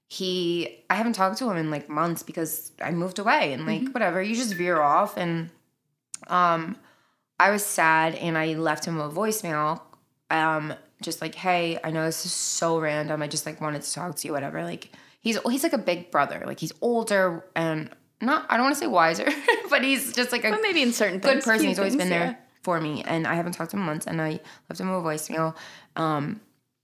he, 0.07 0.83
I 0.89 0.95
haven't 0.95 1.13
talked 1.13 1.37
to 1.39 1.49
him 1.49 1.57
in 1.57 1.71
like 1.71 1.89
months 1.89 2.23
because 2.23 2.71
I 2.81 2.91
moved 2.91 3.19
away, 3.19 3.53
and 3.53 3.65
like 3.65 3.93
whatever, 3.93 4.21
you 4.21 4.35
just 4.35 4.53
veer 4.53 4.81
off, 4.81 5.17
and 5.17 5.49
um. 6.27 6.77
I 7.39 7.51
was 7.51 7.63
sad 7.63 8.15
and 8.15 8.35
I 8.35 8.55
left 8.55 8.85
him 8.85 8.99
a 8.99 9.11
voicemail. 9.11 9.81
Um, 10.31 10.73
just 11.03 11.21
like, 11.21 11.35
hey, 11.35 11.79
I 11.83 11.91
know 11.91 12.03
this 12.03 12.25
is 12.25 12.31
so 12.31 12.79
random. 12.79 13.21
I 13.21 13.27
just 13.27 13.45
like 13.45 13.61
wanted 13.61 13.83
to 13.83 13.93
talk 13.93 14.15
to 14.15 14.27
you, 14.27 14.33
whatever. 14.33 14.63
Like 14.63 14.89
he's 15.21 15.37
he's 15.47 15.61
like 15.61 15.73
a 15.73 15.77
big 15.77 16.09
brother. 16.09 16.41
Like 16.47 16.59
he's 16.59 16.73
older 16.81 17.45
and 17.55 17.91
not 18.21 18.45
I 18.49 18.57
don't 18.57 18.65
want 18.65 18.75
to 18.75 18.79
say 18.79 18.87
wiser, 18.87 19.27
but 19.69 19.83
he's 19.83 20.13
just 20.13 20.31
like 20.31 20.43
a 20.43 20.51
But 20.51 20.61
maybe 20.61 20.81
in 20.81 20.91
certain 20.93 21.19
good 21.19 21.33
things, 21.33 21.45
person. 21.45 21.67
He's 21.67 21.79
always 21.79 21.93
been 21.95 22.09
things, 22.09 22.11
there 22.11 22.39
for 22.63 22.79
me. 22.81 23.03
And 23.03 23.25
I 23.27 23.35
haven't 23.35 23.53
talked 23.53 23.71
to 23.71 23.77
him 23.77 23.85
once 23.87 24.07
and 24.07 24.21
I 24.21 24.39
left 24.69 24.79
him 24.79 24.89
a 24.89 25.01
voicemail. 25.01 25.55
Um, 25.95 26.41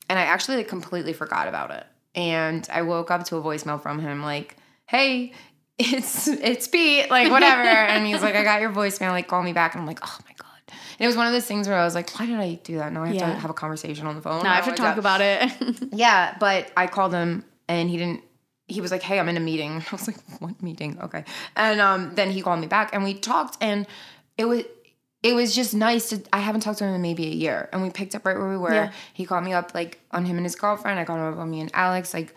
and 0.09 0.19
I 0.19 0.23
actually 0.23 0.57
like 0.57 0.67
completely 0.67 1.13
forgot 1.13 1.47
about 1.47 1.71
it. 1.71 1.85
And 2.15 2.67
I 2.71 2.83
woke 2.83 3.09
up 3.11 3.23
to 3.25 3.37
a 3.37 3.41
voicemail 3.41 3.81
from 3.81 3.99
him 3.99 4.21
like, 4.21 4.55
hey, 4.85 5.33
it's 5.79 6.27
it's 6.27 6.67
Pete, 6.67 7.09
like 7.09 7.31
whatever. 7.31 7.61
and 7.67 8.05
he's 8.05 8.21
like, 8.21 8.35
I 8.35 8.43
got 8.43 8.61
your 8.61 8.71
voicemail, 8.71 9.09
like 9.11 9.27
call 9.27 9.41
me 9.41 9.53
back. 9.53 9.73
And 9.73 9.81
I'm 9.81 9.87
like, 9.87 9.99
oh 10.03 10.17
my 10.25 10.33
God. 10.37 10.47
And 10.69 11.01
it 11.01 11.07
was 11.07 11.17
one 11.17 11.25
of 11.25 11.33
those 11.33 11.45
things 11.45 11.67
where 11.67 11.77
I 11.77 11.83
was 11.83 11.95
like, 11.95 12.11
why 12.19 12.27
did 12.27 12.35
I 12.39 12.53
do 12.63 12.77
that? 12.77 12.93
Now 12.93 13.03
I 13.03 13.07
have 13.07 13.15
Yeah. 13.15 13.33
to 13.33 13.39
have 13.39 13.49
a 13.49 13.53
conversation 13.55 14.05
on 14.05 14.15
the 14.15 14.21
phone. 14.21 14.43
Now 14.43 14.51
I 14.51 14.55
have 14.57 14.65
to 14.65 14.73
talk 14.73 14.97
about 14.97 15.21
it. 15.21 15.51
Yeah, 15.91 16.35
but 16.39 16.71
I 16.77 16.85
called 16.87 17.13
him 17.13 17.43
and 17.67 17.89
he 17.89 17.97
didn't. 17.97 18.21
He 18.67 18.81
was 18.81 18.91
like, 18.91 19.01
"Hey, 19.03 19.19
I'm 19.19 19.29
in 19.29 19.37
a 19.37 19.41
meeting." 19.41 19.83
I 19.91 19.91
was 19.91 20.07
like, 20.07 20.17
"What 20.39 20.61
meeting?" 20.63 20.99
Okay, 21.01 21.23
and 21.55 21.79
um, 21.81 22.15
then 22.15 22.31
he 22.31 22.41
called 22.41 22.59
me 22.59 22.67
back 22.67 22.93
and 22.93 23.03
we 23.03 23.13
talked, 23.13 23.57
and 23.61 23.85
it 24.37 24.45
was 24.45 24.63
it 25.21 25.33
was 25.33 25.53
just 25.55 25.73
nice 25.73 26.09
to. 26.09 26.21
I 26.33 26.39
haven't 26.39 26.61
talked 26.61 26.79
to 26.79 26.85
him 26.85 26.93
in 26.95 27.01
maybe 27.01 27.25
a 27.27 27.35
year, 27.35 27.69
and 27.71 27.81
we 27.81 27.89
picked 27.89 28.13
up 28.15 28.25
right 28.25 28.37
where 28.37 28.49
we 28.49 28.57
were. 28.57 28.73
Yeah. 28.73 28.91
He 29.13 29.25
called 29.25 29.43
me 29.45 29.53
up 29.53 29.73
like 29.73 29.99
on 30.11 30.25
him 30.25 30.37
and 30.37 30.45
his 30.45 30.55
girlfriend. 30.55 30.99
I 30.99 31.05
called 31.05 31.19
him 31.19 31.33
up 31.33 31.39
on 31.39 31.49
me 31.49 31.61
and 31.61 31.71
Alex. 31.73 32.13
Like, 32.13 32.35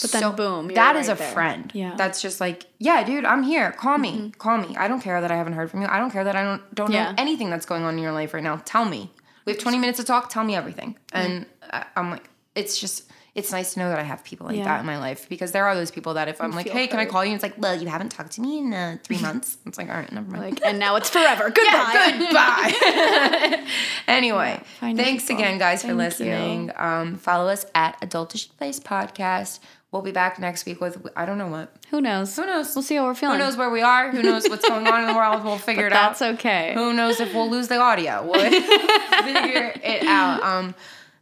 But 0.00 0.12
then 0.12 0.34
boom, 0.36 0.68
that 0.74 0.94
is 0.96 1.08
a 1.08 1.14
there. 1.14 1.32
friend. 1.32 1.70
Yeah. 1.74 1.88
Mm-hmm. 1.88 1.96
that's 1.96 2.22
just 2.22 2.40
like, 2.40 2.66
yeah, 2.78 3.02
dude, 3.04 3.24
I'm 3.24 3.42
here. 3.42 3.72
Call 3.72 3.98
me, 3.98 4.32
call 4.38 4.58
me. 4.58 4.76
I 4.76 4.86
don't 4.88 5.00
care 5.00 5.20
that 5.20 5.30
I 5.32 5.36
haven't 5.36 5.54
heard 5.54 5.70
from 5.70 5.82
you. 5.82 5.88
I 5.88 5.98
don't 5.98 6.10
care 6.12 6.24
that 6.24 6.36
I 6.36 6.42
don't 6.44 6.62
don't 6.74 6.92
Yeah. 6.92 7.10
know 7.10 7.14
anything 7.18 7.50
that's 7.50 7.66
going 7.66 7.82
on 7.84 7.94
in 7.94 8.02
your 8.02 8.12
life 8.12 8.32
right 8.34 8.42
now. 8.44 8.60
Tell 8.64 8.84
me. 8.84 9.10
We 9.44 9.52
have 9.52 9.60
20 9.60 9.78
minutes 9.78 9.98
to 9.98 10.04
talk. 10.04 10.28
Tell 10.30 10.44
me 10.44 10.54
everything. 10.54 10.96
And 11.12 11.46
I, 11.72 11.84
I'm 11.96 12.10
like, 12.10 12.28
it's 12.54 12.78
just. 12.80 13.10
It's 13.34 13.52
nice 13.52 13.74
to 13.74 13.78
know 13.80 13.88
that 13.90 13.98
I 13.98 14.02
have 14.02 14.24
people 14.24 14.46
like 14.46 14.56
Yeah. 14.56 14.64
that 14.64 14.80
in 14.80 14.86
my 14.86 14.98
life 14.98 15.28
because 15.28 15.52
there 15.52 15.64
are 15.66 15.74
those 15.76 15.90
people 15.92 16.14
that 16.14 16.26
if 16.28 16.40
I'm 16.40 16.50
like, 16.50 16.66
feel 16.66 16.74
hey, 16.74 16.86
can 16.88 16.98
I 16.98 17.06
call 17.06 17.24
you? 17.24 17.32
It's 17.34 17.42
like, 17.44 17.54
well, 17.58 17.80
you 17.80 17.86
haven't 17.88 18.08
talked 18.10 18.32
to 18.32 18.40
me 18.40 18.58
in 18.58 18.74
uh, 18.74 18.96
three 19.04 19.18
months. 19.22 19.56
It's 19.66 19.78
like, 19.78 19.88
all 19.88 19.94
right, 19.94 20.10
never 20.10 20.28
mind. 20.30 20.42
like, 20.42 20.64
and 20.64 20.78
now 20.80 20.96
it's 20.96 21.08
forever. 21.10 21.50
Goodbye. 21.50 21.90
Yeah, 21.94 22.18
goodbye. 22.18 23.66
anyway, 24.08 24.60
your 24.82 24.96
thanks 24.96 25.24
people. 25.26 25.36
again, 25.42 25.58
guys, 25.58 25.82
for 25.82 25.88
Thank 25.88 25.98
listening. 25.98 26.70
Um, 26.76 27.16
follow 27.16 27.48
us 27.48 27.66
at 27.74 28.00
Adultish 28.00 28.48
Place 28.56 28.80
Podcast. 28.80 29.60
We'll 29.92 30.02
be 30.02 30.12
back 30.12 30.38
next 30.38 30.66
week 30.66 30.80
with 30.80 31.04
I 31.16 31.24
don't 31.26 31.38
know 31.38 31.48
what. 31.48 31.72
Who 31.90 32.00
knows? 32.00 32.34
Who 32.36 32.46
knows? 32.46 32.74
We'll 32.76 32.82
see 32.82 32.94
how 32.94 33.04
we're 33.06 33.14
feeling. 33.14 33.38
Who 33.38 33.44
knows 33.44 33.56
where 33.56 33.70
we 33.70 33.82
are? 33.82 34.10
Who 34.12 34.22
knows 34.22 34.48
what's 34.48 34.68
going 34.68 34.86
on 34.86 35.00
in 35.00 35.06
the 35.08 35.14
world? 35.14 35.42
We'll 35.44 35.58
figure 35.58 35.86
it 35.86 35.92
out. 35.92 36.16
That's 36.18 36.22
okay. 36.38 36.72
Who 36.74 36.92
knows 36.94 37.18
if 37.20 37.34
we'll 37.34 37.50
lose 37.50 37.66
the 37.68 37.78
audio? 37.80 38.24
We'll 38.24 38.50
figure 38.50 39.72
it 39.82 40.04
out. 40.04 40.42
Um, 40.42 40.74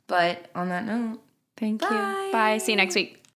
but 0.07 0.51
on 0.55 0.69
that 0.69 0.85
note. 0.85 1.21
Thank 1.59 1.81
Bye. 1.81 2.23
you. 2.27 2.33
Bye. 2.33 2.59
See 2.59 2.73
you 2.73 2.77
next 2.77 2.95
week. 2.95 3.18